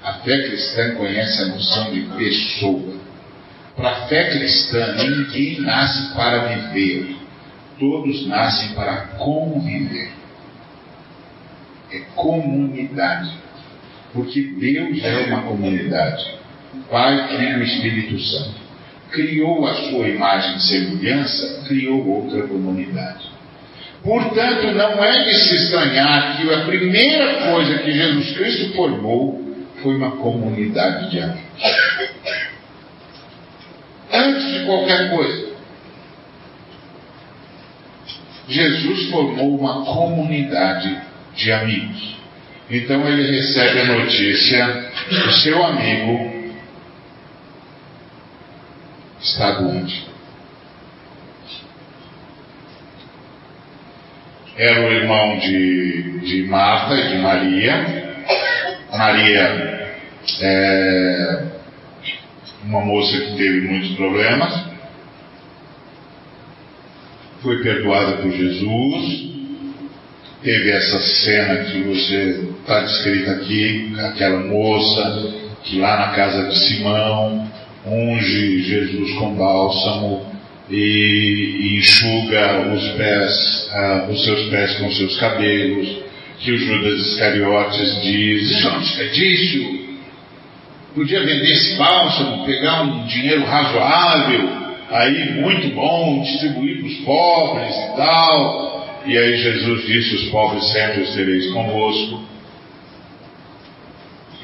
A 0.03 0.15
fé 0.15 0.43
cristã 0.49 0.95
conhece 0.95 1.43
a 1.43 1.47
noção 1.47 1.93
de 1.93 2.01
pessoa. 2.17 2.97
Para 3.77 3.91
a 3.91 4.07
fé 4.07 4.31
cristã, 4.31 4.95
ninguém 4.95 5.61
nasce 5.61 6.15
para 6.15 6.47
viver, 6.47 7.17
todos 7.79 8.27
nascem 8.27 8.71
para 8.71 8.97
conviver. 9.19 10.13
É 11.93 12.01
comunidade. 12.15 13.31
Porque 14.15 14.41
Deus 14.59 15.03
é 15.05 15.27
uma 15.27 15.43
comunidade. 15.43 16.37
Pai, 16.91 17.29
Filho 17.29 17.63
e 17.63 17.65
Espírito 17.65 18.19
Santo. 18.19 18.66
Criou 19.11 19.67
a 19.67 19.75
sua 19.75 20.09
imagem 20.09 20.57
e 20.57 20.61
semelhança, 20.61 21.65
criou 21.67 22.07
outra 22.07 22.47
comunidade. 22.47 23.27
Portanto, 24.03 24.67
não 24.73 25.05
é 25.05 25.25
de 25.25 25.35
se 25.35 25.57
estranhar 25.57 26.37
que 26.37 26.53
a 26.53 26.61
primeira 26.61 27.51
coisa 27.51 27.79
que 27.79 27.93
Jesus 27.93 28.37
Cristo 28.37 28.75
formou 28.75 29.45
foi 29.83 29.97
uma 29.97 30.13
comunidade 30.13 31.11
de 31.11 31.21
amigos. 31.21 31.43
Antes 34.13 34.53
de 34.53 34.65
qualquer 34.65 35.11
coisa, 35.11 35.47
Jesus 38.49 39.11
formou 39.11 39.59
uma 39.59 39.85
comunidade 39.85 40.97
de 41.35 41.53
amigos. 41.53 42.17
Então 42.71 43.07
ele 43.09 43.31
recebe 43.31 43.81
a 43.81 43.85
notícia: 43.87 44.91
o 45.27 45.33
seu 45.33 45.65
amigo 45.65 46.36
está 49.27 49.53
doente. 49.53 50.07
Era 54.57 54.89
o 54.89 54.93
irmão 54.93 55.39
de, 55.39 56.21
de 56.21 56.43
Marta 56.45 56.95
e 56.95 57.09
de 57.09 57.19
Maria. 57.19 58.17
Maria 58.91 59.99
é 60.41 61.43
uma 62.65 62.81
moça 62.81 63.19
que 63.19 63.37
teve 63.37 63.61
muitos 63.69 63.97
problemas. 63.97 64.65
Foi 67.43 67.63
perdoada 67.63 68.17
por 68.19 68.33
Jesus. 68.33 69.37
Teve 70.43 70.71
essa 70.71 71.01
cena 71.01 71.65
que 71.65 71.83
você 71.83 72.49
está 72.61 72.81
descrita 72.81 73.33
aqui, 73.33 73.95
aquela 73.99 74.41
moça 74.41 75.35
que 75.65 75.79
lá 75.81 76.07
na 76.07 76.15
casa 76.15 76.49
de 76.49 76.59
Simão 76.67 77.51
unge 77.87 78.63
Jesus 78.63 79.13
com 79.13 79.35
bálsamo 79.35 80.27
e, 80.71 81.79
enxuga 81.79 82.73
os 82.75 82.89
pés, 82.93 83.71
ah, 83.73 84.09
os 84.11 84.25
seus 84.25 84.49
pés 84.49 84.75
com 84.79 84.91
seus 84.91 85.17
cabelos, 85.19 85.89
que 86.41 86.53
o 86.53 86.59
Judas 86.59 87.01
Iscariotes 87.07 88.03
diz, 88.03 88.51
isso 88.51 88.67
é 88.67 88.71
um 88.73 88.81
desperdício, 88.81 89.87
podia 90.95 91.21
vender 91.21 91.53
esse 91.53 91.77
bálsamo, 91.77 92.45
pegar 92.45 92.83
um 92.83 93.07
dinheiro 93.07 93.45
razoável, 93.45 94.49
aí 94.91 95.41
muito 95.41 95.75
bom, 95.75 96.23
distribuir 96.23 96.79
para 96.79 96.87
os 96.87 96.97
pobres 96.99 97.75
e 97.75 97.97
tal. 97.97 99.03
E 99.07 99.17
aí 99.17 99.37
Jesus 99.37 99.87
disse, 99.87 100.17
os 100.17 100.25
pobres 100.31 100.65
sempre 100.73 101.03
os 101.03 101.15
tereis 101.15 101.53
convosco. 101.53 102.21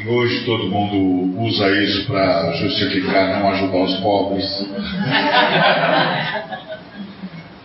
E 0.03 0.09
hoje 0.09 0.45
todo 0.45 0.69
mundo 0.69 1.41
usa 1.43 1.71
isso 1.81 2.07
para 2.07 2.53
justificar 2.55 3.39
não 3.39 3.49
ajudar 3.51 3.85
os 3.85 3.95
pobres. 4.01 4.45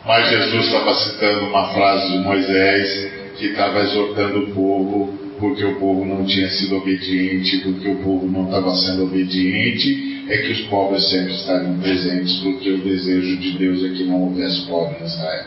Mas 0.06 0.30
Jesus 0.30 0.66
estava 0.68 0.94
citando 0.94 1.48
uma 1.48 1.74
frase 1.74 2.12
de 2.12 2.20
Moisés 2.20 3.12
que 3.38 3.48
estava 3.48 3.82
exortando 3.82 4.40
o 4.40 4.52
povo 4.52 5.18
porque 5.40 5.64
o 5.66 5.76
povo 5.80 6.06
não 6.06 6.26
tinha 6.26 6.50
sido 6.50 6.78
obediente, 6.78 7.58
porque 7.60 7.88
o 7.88 7.96
povo 7.98 8.28
não 8.28 8.46
estava 8.46 8.76
sendo 8.76 9.04
obediente, 9.06 10.26
é 10.30 10.38
que 10.38 10.52
os 10.52 10.62
pobres 10.62 11.10
sempre 11.10 11.34
estariam 11.34 11.78
presentes, 11.80 12.40
porque 12.40 12.72
o 12.72 12.80
desejo 12.80 13.38
de 13.38 13.52
Deus 13.58 13.84
é 13.84 13.90
que 13.90 14.04
não 14.04 14.24
houvesse 14.24 14.66
pobre 14.68 14.98
em 15.00 15.06
Israel. 15.06 15.46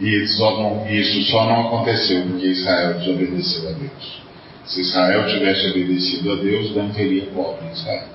E 0.00 0.26
só 0.26 0.62
não, 0.62 0.90
isso 0.90 1.22
só 1.30 1.46
não 1.46 1.66
aconteceu 1.66 2.22
porque 2.22 2.46
Israel 2.46 2.94
desobedeceu 2.98 3.68
a 3.68 3.72
Deus. 3.72 4.21
Se 4.66 4.80
Israel 4.80 5.26
tivesse 5.26 5.68
obedecido 5.68 6.32
a 6.32 6.36
Deus, 6.36 6.74
não 6.74 6.90
teria 6.90 7.26
pobre 7.26 7.72
Israel. 7.72 8.08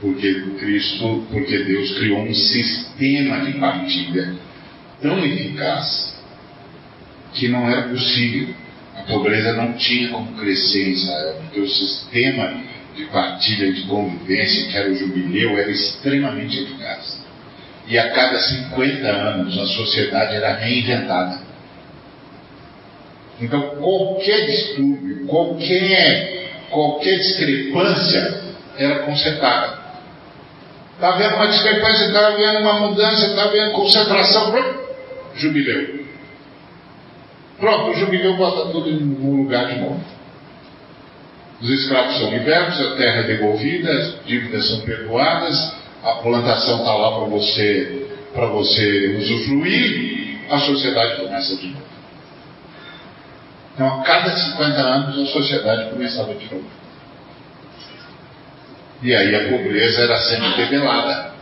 Porque 0.00 0.34
Cristo, 0.58 1.26
porque 1.30 1.58
Deus 1.58 1.98
criou 1.98 2.22
um 2.22 2.34
sistema 2.34 3.44
de 3.44 3.52
partilha 3.54 4.34
tão 5.00 5.24
eficaz 5.24 6.16
que 7.34 7.48
não 7.48 7.70
era 7.70 7.88
possível. 7.88 8.54
A 8.96 9.02
pobreza 9.02 9.54
não 9.54 9.72
tinha 9.74 10.10
como 10.10 10.32
crescer 10.38 10.88
em 10.88 10.92
Israel, 10.92 11.36
porque 11.42 11.60
o 11.60 11.68
sistema 11.68 12.52
de 12.94 13.04
partilha 13.06 13.72
de 13.72 13.82
convivência, 13.82 14.66
que 14.66 14.76
era 14.76 14.90
o 14.90 14.94
jubileu, 14.94 15.58
era 15.58 15.70
extremamente 15.70 16.62
eficaz. 16.62 17.22
E 17.88 17.98
a 17.98 18.10
cada 18.10 18.38
50 18.38 19.06
anos 19.06 19.58
a 19.58 19.66
sociedade 19.66 20.36
era 20.36 20.54
reinventada. 20.56 21.40
Então 23.40 23.60
qualquer 23.76 24.46
distúrbio, 24.46 25.26
qualquer, 25.26 26.50
qualquer 26.70 27.16
discrepância 27.18 28.42
era 28.78 29.00
consertada. 29.00 29.82
Está 30.94 31.14
havendo 31.14 31.34
uma 31.34 31.48
discrepância, 31.48 32.06
está 32.06 32.28
havendo 32.28 32.60
uma 32.60 32.80
mudança, 32.80 33.26
está 33.26 33.44
havendo 33.44 33.72
concentração, 33.72 34.54
jubileu. 35.34 36.04
Pronto, 37.58 37.90
o 37.90 37.94
jubileu 37.94 38.36
bota 38.36 38.70
tudo 38.70 38.90
no 38.90 39.42
lugar 39.42 39.66
de 39.66 39.80
novo. 39.80 40.00
Os 41.60 41.70
escravos 41.70 42.18
são 42.18 42.30
libertos, 42.30 42.80
a 42.80 42.96
terra 42.96 43.20
é 43.20 43.22
devolvida, 43.22 43.92
as 43.92 44.24
dívidas 44.26 44.68
são 44.68 44.80
perdoadas, 44.80 45.74
a 46.02 46.12
plantação 46.16 46.78
está 46.78 46.94
lá 46.94 47.18
para 47.18 47.28
você, 47.28 48.06
para 48.34 48.46
você 48.46 49.16
usufruir, 49.16 50.40
a 50.50 50.58
sociedade 50.58 51.22
começa 51.22 51.56
de 51.56 51.68
novo. 51.68 51.91
Então, 53.74 54.00
a 54.00 54.02
cada 54.02 54.36
50 54.36 54.80
anos, 54.80 55.28
a 55.28 55.32
sociedade 55.32 55.90
começava 55.90 56.34
de 56.34 56.44
novo. 56.52 56.66
E 59.02 59.14
aí 59.14 59.34
a 59.34 59.48
pobreza 59.48 60.02
era 60.02 60.16
sempre 60.20 60.56
debelada, 60.56 61.32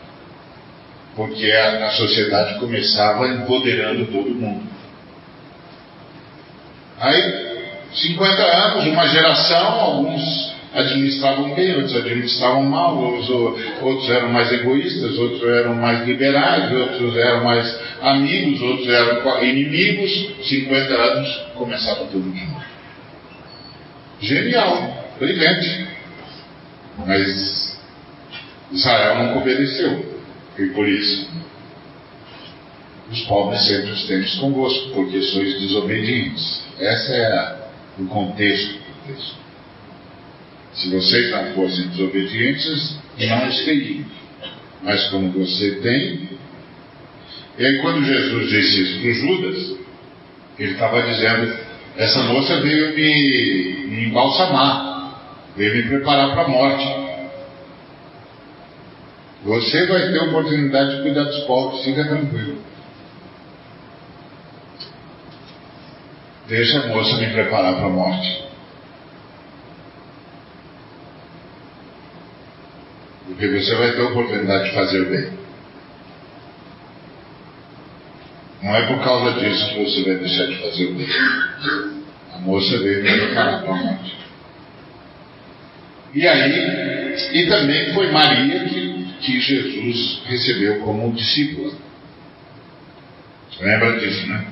porque 1.14 1.50
a, 1.52 1.86
a 1.88 1.90
sociedade 1.90 2.58
começava 2.58 3.28
empoderando 3.28 4.06
todo 4.06 4.30
mundo. 4.30 4.70
Aí, 6.98 7.50
50 7.92 8.42
anos, 8.42 8.86
uma 8.86 9.08
geração, 9.08 9.80
alguns 9.80 10.59
administravam 10.72 11.54
bem, 11.54 11.74
outros 11.76 11.96
administravam 11.96 12.62
mal, 12.62 12.96
outros 12.96 14.08
eram 14.08 14.32
mais 14.32 14.52
egoístas, 14.52 15.18
outros 15.18 15.42
eram 15.42 15.74
mais 15.74 16.06
liberais, 16.06 16.72
outros 16.72 17.16
eram 17.16 17.44
mais 17.44 17.80
amigos, 18.00 18.62
outros 18.62 18.88
eram 18.88 19.42
inimigos. 19.42 20.30
50 20.48 20.94
anos, 20.94 21.42
começava 21.54 22.04
tudo 22.06 22.30
de 22.30 22.44
novo. 22.46 22.64
Genial, 24.20 25.12
brilhante. 25.18 25.88
Mas 27.06 27.78
Israel 28.70 29.24
não 29.24 29.38
obedeceu. 29.38 30.20
E 30.58 30.66
por 30.66 30.86
isso, 30.86 31.28
os 33.10 33.20
pobres 33.22 33.66
sempre 33.66 33.90
os 33.90 34.06
temos 34.06 34.34
convosco, 34.38 34.90
porque 34.90 35.20
sois 35.22 35.60
desobedientes. 35.60 36.62
Esse 36.78 37.12
é 37.14 37.56
o 37.98 38.06
contexto 38.06 38.74
do 38.74 39.06
texto. 39.06 39.39
Se 40.74 40.88
vocês 40.90 41.30
não 41.30 41.52
fossem 41.54 41.88
desobedientes, 41.88 42.96
não 43.18 43.48
os 43.48 43.64
teriam. 43.64 44.04
Mas 44.82 45.08
como 45.08 45.30
você 45.32 45.72
tem. 45.82 46.30
E 47.58 47.66
aí, 47.66 47.78
quando 47.80 48.04
Jesus 48.04 48.48
disse 48.48 48.82
isso 48.82 49.00
para 49.00 49.12
Judas, 49.12 49.76
ele 50.58 50.72
estava 50.72 51.02
dizendo: 51.02 51.52
essa 51.96 52.22
moça 52.22 52.60
veio 52.60 52.94
me, 52.94 53.86
me 53.88 54.04
embalsamar, 54.06 55.18
veio 55.56 55.74
me 55.74 55.82
preparar 55.82 56.32
para 56.32 56.42
a 56.44 56.48
morte. 56.48 57.10
Você 59.44 59.86
vai 59.86 60.12
ter 60.12 60.18
a 60.18 60.24
oportunidade 60.24 60.96
de 60.96 61.02
cuidar 61.02 61.24
dos 61.24 61.40
pobres, 61.44 61.84
fica 61.84 62.04
tranquilo. 62.04 62.58
Deixa 66.46 66.80
a 66.80 66.86
moça 66.88 67.16
me 67.16 67.26
preparar 67.28 67.74
para 67.76 67.86
a 67.86 67.90
morte. 67.90 68.49
Porque 73.30 73.48
você 73.48 73.74
vai 73.74 73.92
ter 73.92 74.02
a 74.02 74.08
oportunidade 74.08 74.68
de 74.68 74.74
fazer 74.74 75.00
o 75.00 75.10
bem. 75.10 75.30
Não 78.62 78.76
é 78.76 78.86
por 78.86 79.02
causa 79.02 79.40
disso 79.40 79.70
que 79.70 79.84
você 79.84 80.02
vai 80.04 80.14
deixar 80.16 80.46
de 80.46 80.56
fazer 80.56 80.84
o 80.86 80.94
bem. 80.94 81.08
A 82.34 82.38
moça 82.38 82.78
veio 82.78 83.02
me 83.02 83.10
preparar 83.10 83.62
para 83.62 83.72
a 83.72 83.76
morte. 83.76 84.16
E 86.14 86.26
aí, 86.26 87.16
e 87.32 87.48
também 87.48 87.94
foi 87.94 88.10
Maria 88.10 88.64
que 88.68 88.90
que 89.20 89.40
Jesus 89.40 90.22
recebeu 90.26 90.80
como 90.80 91.12
discípula. 91.12 91.72
Lembra 93.60 93.98
disso, 93.98 94.26
né? 94.26 94.46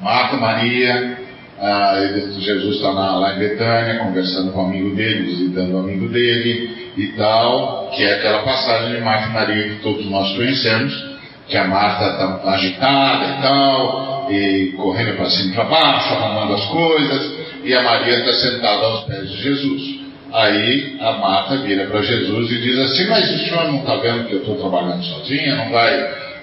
Marta, 0.00 0.36
Maria, 0.36 1.18
ah, 1.58 1.94
Jesus 2.38 2.76
está 2.76 2.90
lá 2.90 3.34
em 3.34 3.38
Betânia, 3.38 3.98
conversando 3.98 4.52
com 4.52 4.62
o 4.62 4.66
amigo 4.66 4.94
dele, 4.94 5.22
visitando 5.22 5.74
o 5.74 5.78
amigo 5.78 6.08
dele 6.08 6.83
e 6.96 7.08
tal, 7.08 7.90
que 7.94 8.04
é 8.04 8.14
aquela 8.14 8.42
passagem 8.42 8.96
de 8.96 9.00
Maria 9.00 9.68
que 9.68 9.82
todos 9.82 10.06
nós 10.06 10.34
conhecemos, 10.36 11.14
que 11.48 11.56
a 11.56 11.64
Marta 11.64 12.06
está 12.06 12.50
agitada 12.52 13.24
e 13.26 13.42
tal, 13.42 14.26
e 14.30 14.72
correndo 14.76 15.16
para 15.16 15.30
cima 15.30 15.50
e 15.50 15.54
para 15.54 15.64
baixo, 15.64 16.14
arrumando 16.14 16.54
as 16.54 16.64
coisas, 16.66 17.32
e 17.64 17.74
a 17.74 17.82
Maria 17.82 18.18
está 18.20 18.32
sentada 18.34 18.86
aos 18.86 19.04
pés 19.04 19.30
de 19.30 19.42
Jesus. 19.42 20.04
Aí 20.32 20.96
a 21.00 21.12
Marta 21.12 21.58
vira 21.58 21.86
para 21.86 22.02
Jesus 22.02 22.50
e 22.50 22.60
diz 22.60 22.78
assim: 22.78 23.08
Mas 23.08 23.30
o 23.30 23.38
senhor 23.38 23.64
não 23.68 23.78
está 23.78 23.96
vendo 23.96 24.26
que 24.26 24.32
eu 24.34 24.40
estou 24.40 24.56
trabalhando 24.56 25.02
sozinha? 25.04 25.56
Não 25.56 25.70
vai 25.70 25.94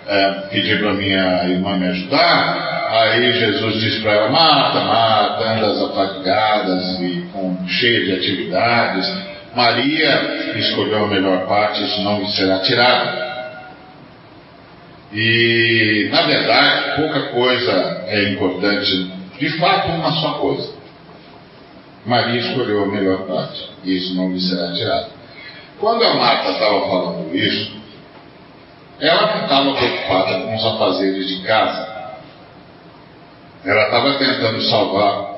é, 0.08 0.32
pedir 0.50 0.80
para 0.80 0.94
minha 0.94 1.44
irmã 1.50 1.78
me 1.78 1.88
ajudar? 1.88 2.88
Aí 2.90 3.34
Jesus 3.34 3.82
diz 3.82 4.00
para 4.02 4.14
ela: 4.14 4.30
Marta, 4.30 4.80
Marta, 4.80 5.44
andas 5.44 5.82
afatigadas 5.82 7.00
e 7.02 7.26
com, 7.34 7.68
cheia 7.68 8.06
de 8.06 8.14
atividades. 8.14 9.31
Maria 9.56 10.58
escolheu 10.58 11.06
a 11.06 11.08
melhor 11.08 11.46
parte, 11.48 11.84
isso 11.84 12.02
não 12.02 12.20
lhe 12.20 12.32
será 12.32 12.60
tirado. 12.60 13.32
E, 15.14 16.10
na 16.12 16.22
verdade, 16.22 16.96
pouca 16.96 17.22
coisa 17.34 18.04
é 18.08 18.30
importante, 18.30 19.12
de 19.38 19.50
fato, 19.58 19.90
uma 19.90 20.12
só 20.14 20.34
coisa. 20.36 20.74
Maria 22.06 22.40
escolheu 22.40 22.84
a 22.84 22.88
melhor 22.88 23.28
parte, 23.28 23.70
e 23.84 23.98
isso 23.98 24.16
não 24.16 24.32
lhe 24.32 24.40
será 24.40 24.72
tirado. 24.72 25.08
Quando 25.80 26.04
a 26.04 26.14
Marta 26.14 26.52
estava 26.52 26.82
falando 26.82 27.36
isso, 27.36 27.82
ela 29.02 29.36
não 29.36 29.44
estava 29.44 29.74
preocupada 29.74 30.42
com 30.42 30.56
os 30.56 30.66
afazeres 30.66 31.28
de 31.28 31.44
casa. 31.44 31.92
Ela 33.66 33.86
estava 33.86 34.14
tentando 34.14 34.62
salvar 34.62 35.32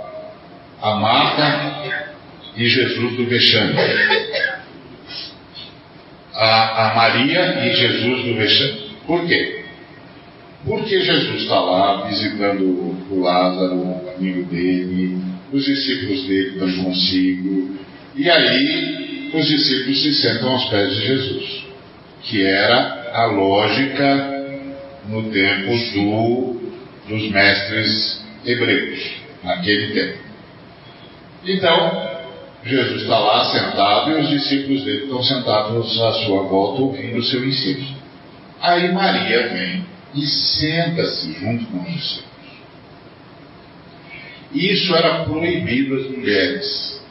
a 0.82 0.96
Marta 0.96 2.13
e 2.56 2.68
Jesus 2.68 3.16
do 3.16 3.26
vexame. 3.26 3.74
A, 6.34 6.92
a 6.92 6.96
Maria 6.96 7.66
e 7.68 7.76
Jesus 7.76 8.26
do 8.26 8.36
vexame. 8.36 8.92
Por 9.06 9.26
quê? 9.28 9.64
Porque 10.66 11.02
Jesus 11.02 11.42
está 11.42 11.60
lá 11.60 12.08
visitando 12.08 12.64
o 13.12 13.22
Lázaro, 13.22 13.76
o 13.76 14.14
amigo 14.16 14.44
dele, 14.44 15.22
os 15.52 15.66
discípulos 15.66 16.24
dele 16.24 16.50
estão 16.50 16.84
consigo, 16.84 17.78
e 18.16 18.30
aí 18.30 19.30
os 19.34 19.46
discípulos 19.46 20.02
se 20.02 20.14
sentam 20.14 20.52
aos 20.52 20.66
pés 20.66 20.96
de 20.96 21.06
Jesus, 21.06 21.66
que 22.24 22.44
era 22.44 23.12
a 23.14 23.26
lógica 23.26 24.34
no 25.10 25.24
tempo 25.32 25.72
do, 25.94 26.62
dos 27.10 27.30
mestres 27.30 28.26
hebreus, 28.46 29.00
naquele 29.44 29.94
tempo. 29.94 30.18
Então, 31.46 32.13
Jesus 32.66 33.02
está 33.02 33.20
lá 33.20 33.44
sentado 33.52 34.12
e 34.12 34.22
os 34.22 34.30
discípulos 34.30 34.84
dele 34.86 35.04
estão 35.04 35.22
sentados 35.22 36.02
à 36.02 36.14
sua 36.26 36.44
volta 36.44 36.82
ouvindo 36.82 37.18
o 37.18 37.24
seu 37.24 37.46
ensino. 37.46 37.86
Aí 38.62 38.92
Maria 38.94 39.50
vem 39.50 39.86
e 40.16 40.26
senta-se 40.26 41.34
junto 41.34 41.66
com 41.66 41.80
os 41.80 41.94
discípulos. 41.94 42.34
Isso 44.54 44.96
era 44.96 45.26
proibido 45.26 45.96
às 45.96 46.10
mulheres. 46.10 47.04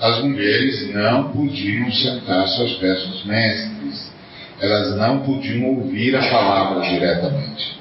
As 0.00 0.22
mulheres 0.22 0.92
não 0.94 1.30
podiam 1.30 1.92
sentar-se 1.92 2.60
aos 2.60 2.72
pés 2.74 3.06
dos 3.06 3.24
mestres. 3.24 4.12
Elas 4.60 4.96
não 4.96 5.20
podiam 5.20 5.76
ouvir 5.76 6.16
a 6.16 6.28
palavra 6.28 6.88
diretamente. 6.88 7.78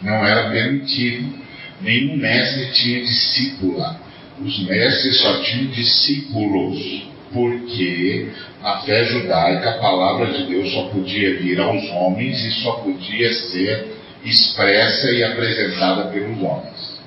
Não 0.00 0.24
era 0.24 0.50
permitido. 0.50 1.38
Nenhum 1.80 2.16
mestre 2.16 2.70
tinha 2.72 3.00
discípula. 3.00 4.07
Os 4.44 4.66
mestres 4.66 5.20
só 5.20 5.40
tinham 5.42 5.70
discípulos 5.72 7.08
porque 7.32 8.30
na 8.62 8.78
fé 8.78 9.04
judaica 9.04 9.70
a 9.70 9.78
palavra 9.78 10.26
de 10.32 10.44
Deus 10.46 10.72
só 10.72 10.84
podia 10.88 11.38
vir 11.38 11.60
aos 11.60 11.90
homens 11.90 12.42
e 12.44 12.50
só 12.62 12.72
podia 12.72 13.32
ser 13.32 13.98
expressa 14.24 15.10
e 15.10 15.24
apresentada 15.24 16.10
pelos 16.10 16.40
homens. 16.40 17.00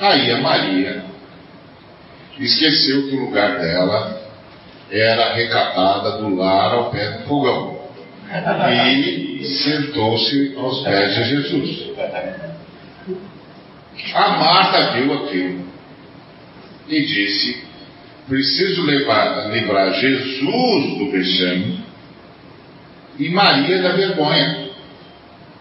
Aí 0.00 0.30
a 0.30 0.40
Maria 0.40 1.04
esqueceu 2.38 3.08
que 3.08 3.16
o 3.16 3.24
lugar 3.26 3.58
dela 3.58 4.22
era 4.90 5.34
recatada 5.34 6.18
do 6.18 6.34
lar 6.36 6.74
ao 6.74 6.90
pé 6.90 7.10
do 7.10 7.24
fogão 7.24 7.82
e 8.70 9.44
sentou-se 9.44 10.54
aos 10.56 10.82
pés 10.82 11.14
de 11.14 11.24
Jesus. 11.24 11.90
A 14.14 14.28
Marta 14.28 14.92
viu 14.92 15.12
aquilo 15.12 15.71
e 16.88 17.00
disse: 17.00 17.62
preciso 18.28 18.82
levar, 18.82 19.50
livrar 19.52 19.92
Jesus 19.94 20.98
do 20.98 21.10
vexame 21.10 21.80
e 23.18 23.28
Maria 23.28 23.82
da 23.82 23.92
vergonha. 23.92 24.70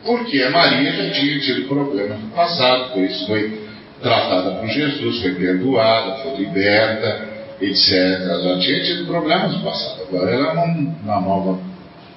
Porque 0.03 0.41
a 0.41 0.49
Maria 0.49 0.91
já 0.93 1.11
tinha 1.11 1.39
tido 1.39 1.67
problema 1.67 2.15
no 2.15 2.29
passado, 2.31 2.93
por 2.93 3.03
isso 3.03 3.27
foi 3.27 3.61
tratada 4.01 4.55
por 4.55 4.67
Jesus, 4.67 5.21
foi 5.21 5.35
perdoada, 5.35 6.23
foi 6.23 6.37
liberta, 6.37 7.27
etc. 7.61 7.91
Ela 7.91 8.55
já 8.55 8.59
tinha 8.59 8.83
tido 8.83 9.05
problemas 9.05 9.53
no 9.53 9.63
passado. 9.63 10.01
Agora 10.07 10.31
ela 10.31 10.47
é 10.47 10.51
uma, 10.53 10.63
uma 11.03 11.21
nova 11.21 11.59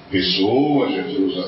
pessoa, 0.09 0.89
Jesus 0.89 1.45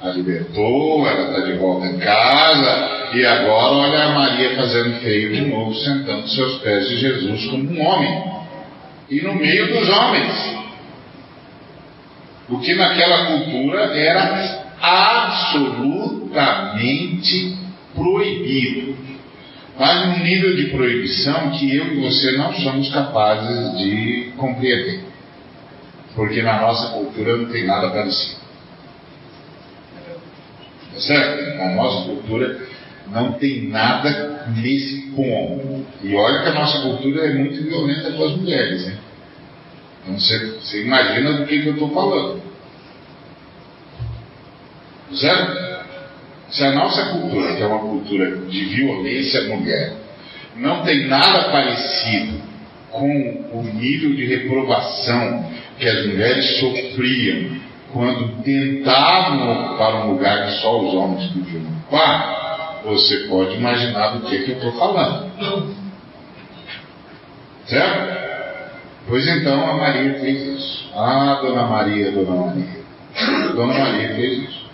a, 0.00 0.08
a 0.08 0.12
libertou, 0.12 1.08
ela 1.08 1.30
está 1.30 1.40
de 1.46 1.58
volta 1.58 1.86
em 1.86 1.98
casa, 1.98 2.99
e 3.12 3.26
agora 3.26 3.72
olha 3.72 4.04
a 4.04 4.10
Maria 4.10 4.54
fazendo 4.56 5.00
feio 5.00 5.32
de 5.32 5.40
novo, 5.42 5.74
sentando 5.74 6.28
seus 6.28 6.60
pés 6.60 6.88
de 6.88 6.98
Jesus 6.98 7.46
como 7.46 7.68
um 7.70 7.84
homem 7.84 8.40
e 9.10 9.20
no 9.22 9.34
meio 9.34 9.72
dos 9.72 9.88
homens. 9.88 10.60
O 12.48 12.58
que 12.58 12.74
naquela 12.74 13.26
cultura 13.26 13.96
era 13.96 14.60
absolutamente 14.80 17.58
proibido. 17.94 18.96
Mas 19.78 20.06
num 20.06 20.18
nível 20.22 20.56
de 20.56 20.64
proibição 20.66 21.52
que 21.52 21.74
eu 21.74 21.94
e 21.94 22.00
você 22.00 22.32
não 22.32 22.52
somos 22.54 22.92
capazes 22.92 23.78
de 23.78 24.32
compreender. 24.36 25.04
Porque 26.14 26.42
na 26.42 26.60
nossa 26.60 26.92
cultura 26.92 27.36
não 27.36 27.46
tem 27.46 27.66
nada 27.66 27.88
parecido. 27.90 28.40
Tá 30.92 31.00
certo? 31.00 31.56
Na 31.56 31.74
nossa 31.74 32.04
cultura 32.04 32.68
não 33.10 33.32
tem 33.32 33.68
nada 33.68 34.46
nesse 34.56 35.10
ponto. 35.16 35.84
E 36.02 36.14
olha 36.14 36.42
que 36.42 36.48
a 36.48 36.54
nossa 36.54 36.80
cultura 36.82 37.26
é 37.26 37.34
muito 37.34 37.62
violenta 37.62 38.12
com 38.12 38.24
as 38.24 38.36
mulheres, 38.36 38.88
hein? 38.88 38.98
Então 40.02 40.18
você, 40.18 40.46
você 40.60 40.82
imagina 40.84 41.34
do 41.34 41.46
que, 41.46 41.62
que 41.62 41.68
eu 41.68 41.74
estou 41.74 41.90
falando. 41.90 42.42
Certo? 45.12 45.70
Se 46.50 46.64
a 46.64 46.72
nossa 46.72 47.06
cultura, 47.06 47.54
que 47.54 47.62
é 47.62 47.66
uma 47.66 47.80
cultura 47.80 48.36
de 48.36 48.64
violência 48.64 49.40
à 49.40 49.56
mulher, 49.56 49.92
não 50.56 50.82
tem 50.82 51.06
nada 51.06 51.50
parecido 51.50 52.40
com 52.90 53.08
o 53.52 53.62
nível 53.62 54.14
de 54.14 54.26
reprovação 54.26 55.50
que 55.78 55.86
as 55.86 56.06
mulheres 56.06 56.58
sofriam 56.58 57.60
quando 57.92 58.42
tentavam 58.42 59.52
ocupar 59.52 60.06
um 60.06 60.12
lugar 60.12 60.46
que 60.46 60.60
só 60.60 60.80
os 60.80 60.94
homens 60.94 61.30
podiam 61.32 61.62
ocupar, 61.62 62.49
você 62.84 63.26
pode 63.28 63.56
imaginar 63.56 64.18
do 64.18 64.26
que, 64.26 64.38
que 64.38 64.50
eu 64.52 64.56
estou 64.56 64.72
falando. 64.72 65.30
Certo? 67.66 68.20
Pois 69.08 69.26
então 69.26 69.70
a 69.70 69.76
Maria 69.76 70.14
fez 70.20 70.58
isso. 70.58 70.90
Ah, 70.94 71.40
Dona 71.42 71.66
Maria, 71.66 72.12
Dona 72.12 72.46
Maria. 72.46 72.80
Dona 73.54 73.78
Maria 73.78 74.14
fez 74.14 74.38
isso. 74.38 74.70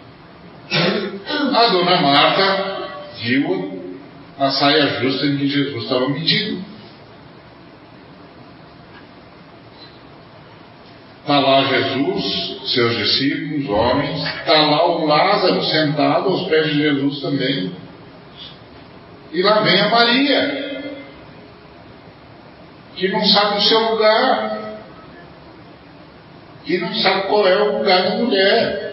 A 1.54 1.66
Dona 1.68 2.00
Marta 2.00 2.88
viu 3.22 3.82
a 4.38 4.50
saia 4.50 5.00
justa 5.00 5.26
em 5.26 5.36
que 5.38 5.48
Jesus 5.48 5.82
estava 5.84 6.08
metido. 6.08 6.64
Está 11.20 11.40
lá 11.40 11.64
Jesus, 11.64 12.60
seus 12.66 12.96
discípulos, 12.96 13.68
homens. 13.68 14.22
Está 14.22 14.60
lá 14.66 14.86
o 14.86 15.06
Lázaro 15.06 15.60
sentado 15.64 16.28
aos 16.28 16.46
pés 16.48 16.66
de 16.66 16.82
Jesus 16.82 17.20
também. 17.20 17.72
E 19.32 19.42
lá 19.42 19.60
vem 19.60 19.80
a 19.80 19.88
Maria 19.88 20.66
que 22.96 23.08
não 23.08 23.24
sabe 23.26 23.58
o 23.58 23.60
seu 23.62 23.90
lugar, 23.90 24.80
que 26.64 26.78
não 26.78 26.94
sabe 26.94 27.28
qual 27.28 27.46
é 27.46 27.56
o 27.62 27.78
lugar 27.78 28.02
da 28.04 28.16
mulher. 28.16 28.86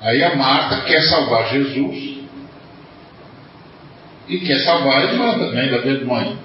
Aí 0.00 0.22
a 0.22 0.36
Marta 0.36 0.82
quer 0.82 1.02
salvar 1.02 1.48
Jesus 1.48 2.14
e 4.28 4.38
quer 4.38 4.60
salvar 4.60 4.98
a 4.98 5.04
irmã 5.04 5.38
também, 5.38 5.70
da 5.70 5.78
vergonha. 5.78 6.36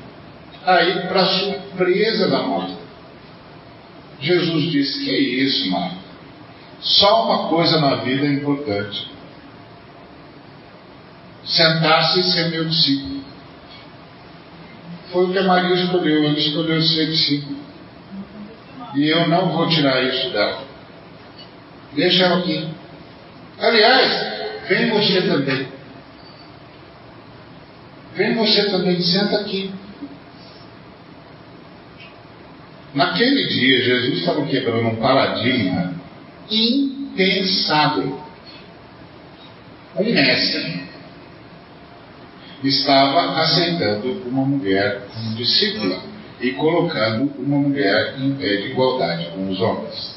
Aí, 0.65 1.07
para 1.07 1.25
surpresa 1.25 2.29
da 2.29 2.41
Marta, 2.43 2.79
Jesus 4.19 4.71
disse: 4.71 5.05
Que 5.05 5.11
isso, 5.11 5.71
Marta? 5.71 5.97
Só 6.81 7.25
uma 7.25 7.49
coisa 7.49 7.79
na 7.79 7.95
vida 7.95 8.25
é 8.25 8.33
importante: 8.33 9.09
sentar-se 11.49 12.19
e 12.19 12.23
ser 12.23 12.49
meu 12.49 12.65
discípulo. 12.65 13.23
Foi 15.11 15.25
o 15.25 15.31
que 15.31 15.39
a 15.39 15.43
Maria 15.43 15.73
escolheu, 15.75 16.23
ela 16.23 16.37
escolheu 16.37 16.81
ser 16.81 17.07
discípulo. 17.07 17.57
E 18.95 19.07
eu 19.07 19.27
não 19.27 19.49
vou 19.49 19.67
tirar 19.67 20.03
isso 20.03 20.29
dela. 20.29 20.63
Deixa 21.93 22.25
ela 22.25 22.39
aqui. 22.39 22.67
Aliás, 23.59 24.67
vem 24.67 24.89
você 24.89 25.21
também. 25.23 25.67
Vem 28.15 28.35
você 28.35 28.69
também, 28.69 29.01
senta 29.01 29.39
aqui. 29.39 29.71
Naquele 32.93 33.47
dia, 33.47 33.83
Jesus 33.83 34.19
estava 34.19 34.45
quebrando 34.45 34.87
um 34.87 34.95
paradigma 34.95 35.93
impensável. 36.49 38.19
Um 39.95 40.13
mestre 40.13 40.88
estava 42.63 43.41
aceitando 43.41 44.23
uma 44.27 44.45
mulher 44.45 45.07
como 45.13 45.35
discípula 45.35 46.01
e 46.41 46.51
colocando 46.51 47.31
uma 47.37 47.59
mulher 47.59 48.15
em 48.19 48.35
pé 48.35 48.57
de 48.57 48.67
igualdade 48.71 49.27
com 49.33 49.49
os 49.49 49.59
homens. 49.59 50.15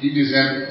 E 0.00 0.10
dizendo: 0.10 0.66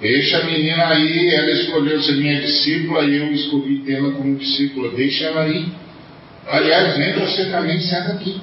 Deixa 0.00 0.38
a 0.38 0.44
menina 0.44 0.88
aí, 0.88 1.34
ela 1.34 1.50
escolheu 1.52 2.02
ser 2.02 2.16
minha 2.16 2.40
discípula 2.40 3.04
e 3.04 3.16
eu 3.16 3.32
escolhi 3.32 3.80
tê-la 3.80 4.12
como 4.12 4.36
discípula, 4.36 4.90
deixa 4.90 5.26
ela 5.26 5.42
aí. 5.42 5.68
Aliás, 6.48 6.96
vem 6.96 7.12
você 7.14 7.50
também, 7.50 7.78
senta 7.80 8.12
aqui. 8.12 8.40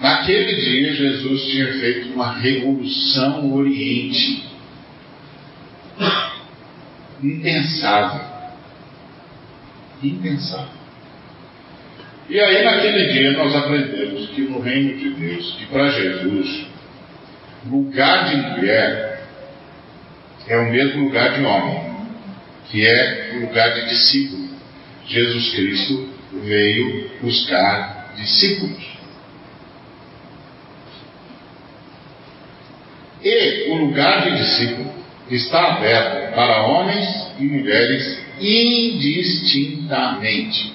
Naquele 0.00 0.54
dia, 0.54 0.94
Jesus 0.94 1.44
tinha 1.44 1.72
feito 1.74 2.14
uma 2.14 2.32
revolução 2.32 3.42
no 3.42 3.56
Oriente. 3.56 4.44
Impensável. 7.22 8.20
Impensável. 10.02 10.84
E 12.28 12.40
aí, 12.40 12.64
naquele 12.64 13.12
dia, 13.12 13.32
nós 13.32 13.54
aprendemos 13.54 14.28
que 14.30 14.42
no 14.42 14.60
reino 14.60 14.96
de 14.96 15.10
Deus, 15.10 15.56
que 15.58 15.66
para 15.66 15.90
Jesus, 15.90 16.66
lugar 17.66 18.30
de 18.30 18.36
mulher 18.36 19.26
é 20.48 20.56
o 20.56 20.70
mesmo 20.70 21.04
lugar 21.04 21.34
de 21.34 21.44
homem, 21.44 21.94
que 22.70 22.86
é 22.86 23.32
o 23.34 23.40
lugar 23.40 23.74
de 23.74 23.88
discípulo. 23.88 24.48
Jesus 25.06 25.54
Cristo 25.54 26.08
veio 26.32 27.10
buscar 27.20 28.14
discípulos. 28.16 28.94
E 33.22 33.70
o 33.70 33.76
lugar 33.76 34.22
de 34.22 34.36
discípulo 34.36 35.03
está 35.30 35.76
aberto 35.76 36.34
para 36.34 36.66
homens 36.66 37.06
e 37.38 37.44
mulheres 37.44 38.18
indistintamente. 38.40 40.74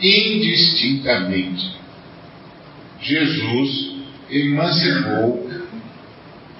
Indistintamente. 0.00 1.78
Jesus 3.00 3.96
emancipou 4.30 5.50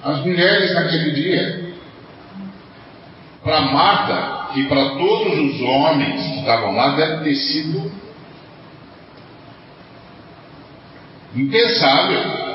as 0.03 0.25
mulheres 0.25 0.73
naquele 0.73 1.11
dia. 1.11 1.71
Para 3.43 3.61
Marta 3.61 4.59
e 4.59 4.65
para 4.65 4.89
todos 4.91 5.39
os 5.39 5.61
homens 5.61 6.21
que 6.21 6.39
estavam 6.39 6.75
lá, 6.75 6.95
deve 6.95 7.23
ter 7.23 7.35
sido 7.35 7.91
impensável 11.35 12.50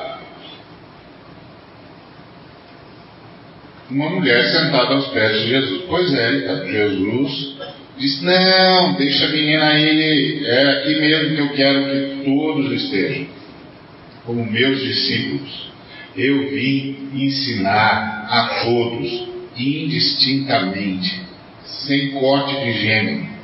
uma 3.90 4.10
mulher 4.10 4.44
sentada 4.44 4.94
aos 4.94 5.06
pés 5.08 5.40
de 5.42 5.48
Jesus. 5.48 5.82
Pois 5.88 6.12
é, 6.12 6.36
então, 6.36 6.66
Jesus 6.66 7.56
disse: 7.98 8.24
Não, 8.24 8.94
deixa 8.94 9.26
a 9.26 9.28
menina 9.28 9.64
aí, 9.66 10.44
é 10.44 10.70
aqui 10.70 11.00
mesmo 11.00 11.36
que 11.36 11.42
eu 11.42 11.48
quero 11.50 11.84
que 11.84 12.24
todos 12.24 12.72
estejam, 12.72 13.26
como 14.24 14.44
meus 14.44 14.80
discípulos. 14.80 15.66
Eu 16.16 16.48
vim 16.48 17.10
ensinar 17.14 18.26
a 18.30 18.64
todos, 18.64 19.28
indistintamente, 19.56 21.20
sem 21.64 22.12
corte 22.12 22.58
de 22.64 22.72
gênero. 22.72 23.36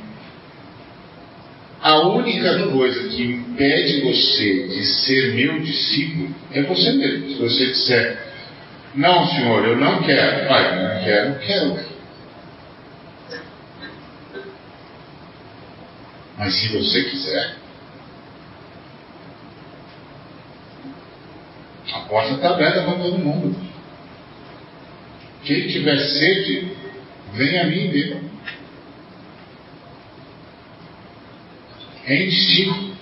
A 1.79 1.99
única 2.07 2.67
coisa 2.69 3.09
que 3.09 3.21
impede 3.21 4.01
você 4.01 4.67
de 4.69 4.85
ser 4.85 5.33
meu 5.35 5.59
discípulo 5.59 6.33
é 6.51 6.63
você 6.63 6.93
mesmo. 6.93 7.29
Se 7.29 7.35
você 7.35 7.65
disser, 7.67 8.32
não, 8.95 9.27
senhor, 9.27 9.65
eu 9.65 9.77
não 9.77 10.03
quero. 10.03 10.47
Pai, 10.47 10.75
não 10.75 11.03
quero, 11.03 11.29
não 11.31 11.39
quero. 11.39 11.93
Mas 16.37 16.53
se 16.55 16.67
você 16.69 17.03
quiser, 17.05 17.55
a 21.93 21.99
porta 22.01 22.33
está 22.33 22.49
aberta 22.49 22.83
para 22.83 22.95
todo 22.95 23.17
mundo. 23.17 23.55
Quem 25.43 25.67
tiver 25.67 25.97
sede, 25.97 26.75
venha 27.33 27.63
a 27.63 27.65
mim 27.65 27.85
e 27.85 27.87
beba. 27.89 28.21
É 32.05 32.23
indistinto. 32.23 32.93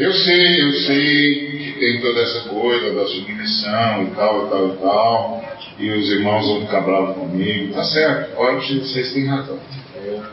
Eu 0.00 0.14
sei, 0.14 0.62
eu 0.62 0.72
sei 0.86 1.34
que 1.58 1.78
tem 1.78 2.00
toda 2.00 2.22
essa 2.22 2.48
coisa 2.48 2.94
da 2.94 3.06
submissão 3.06 4.04
e 4.04 4.10
tal, 4.12 4.46
e 4.46 4.48
tal, 4.48 4.68
e 4.68 4.76
tal, 4.78 5.44
e 5.78 5.90
os 5.90 6.08
irmãos 6.08 6.46
vão 6.46 6.62
ficar 6.62 6.80
bravos 6.80 7.16
comigo, 7.16 7.74
tá 7.74 7.84
certo? 7.84 8.34
Olha, 8.38 8.60
vocês 8.60 9.12
têm 9.12 9.26
razão. 9.26 9.60
Eu 10.02 10.24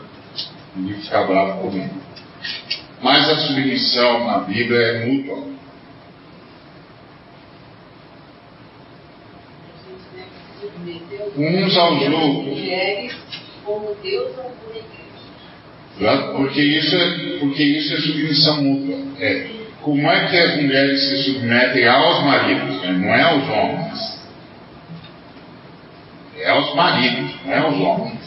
ninguém 0.74 0.94
ficar 1.02 1.26
bravo 1.26 1.60
comigo. 1.60 1.94
Mas 3.02 3.28
a 3.28 3.36
submissão 3.46 4.26
na 4.26 4.38
Bíblia 4.38 4.78
é 4.78 5.04
mútua. 5.04 5.48
Uns 11.36 11.76
aos 11.76 12.02
outros. 12.02 12.58
Porque 16.38 16.62
isso, 16.62 16.96
é, 16.96 17.38
porque 17.38 17.62
isso 17.62 17.92
é 17.92 17.96
submissão 17.98 18.62
mútua. 18.62 18.96
É. 19.20 19.57
Como 19.82 20.10
é 20.10 20.26
que 20.26 20.36
as 20.36 20.56
mulheres 20.56 21.00
se 21.00 21.24
submetem 21.24 21.86
aos 21.86 22.24
maridos, 22.24 22.82
né? 22.82 22.92
não 22.92 23.14
é 23.14 23.22
aos 23.22 23.48
homens. 23.48 24.18
É 26.40 26.50
aos 26.50 26.74
maridos, 26.74 27.34
não 27.44 27.52
é 27.52 27.58
aos 27.58 27.80
homens. 27.80 28.18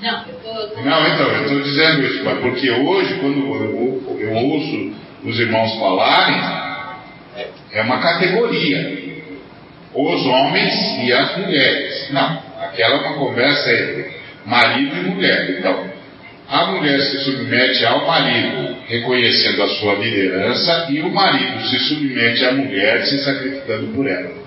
Não, 0.00 0.24
eu 0.26 0.34
tô, 0.34 0.82
não 0.82 1.06
então, 1.06 1.28
eu 1.28 1.42
estou 1.44 1.62
dizendo 1.62 2.02
isso, 2.02 2.24
mas 2.24 2.38
porque 2.40 2.70
hoje, 2.70 3.14
quando 3.20 3.38
eu, 3.38 4.18
eu 4.18 4.32
ouço 4.32 4.92
os 5.24 5.38
irmãos 5.40 5.78
falarem, 5.78 6.40
é 7.72 7.82
uma 7.82 7.98
categoria. 8.00 9.04
Os 9.94 10.26
homens 10.26 10.74
e 11.04 11.12
as 11.12 11.36
mulheres. 11.38 12.10
Não, 12.10 12.42
aquela 12.60 12.96
é 12.96 12.98
uma 13.00 13.14
conversa 13.14 13.72
entre 13.72 14.16
marido 14.44 14.96
e 14.96 15.00
mulher. 15.02 15.50
Então, 15.58 15.93
a 16.48 16.66
mulher 16.66 17.00
se 17.00 17.18
submete 17.20 17.84
ao 17.86 18.06
marido, 18.06 18.76
reconhecendo 18.86 19.62
a 19.62 19.68
sua 19.68 19.94
liderança, 19.94 20.86
e 20.90 21.00
o 21.00 21.10
marido 21.10 21.66
se 21.68 21.78
submete 21.80 22.44
à 22.44 22.52
mulher, 22.52 23.04
se 23.06 23.18
sacrificando 23.24 23.88
por 23.88 24.06
ela. 24.06 24.43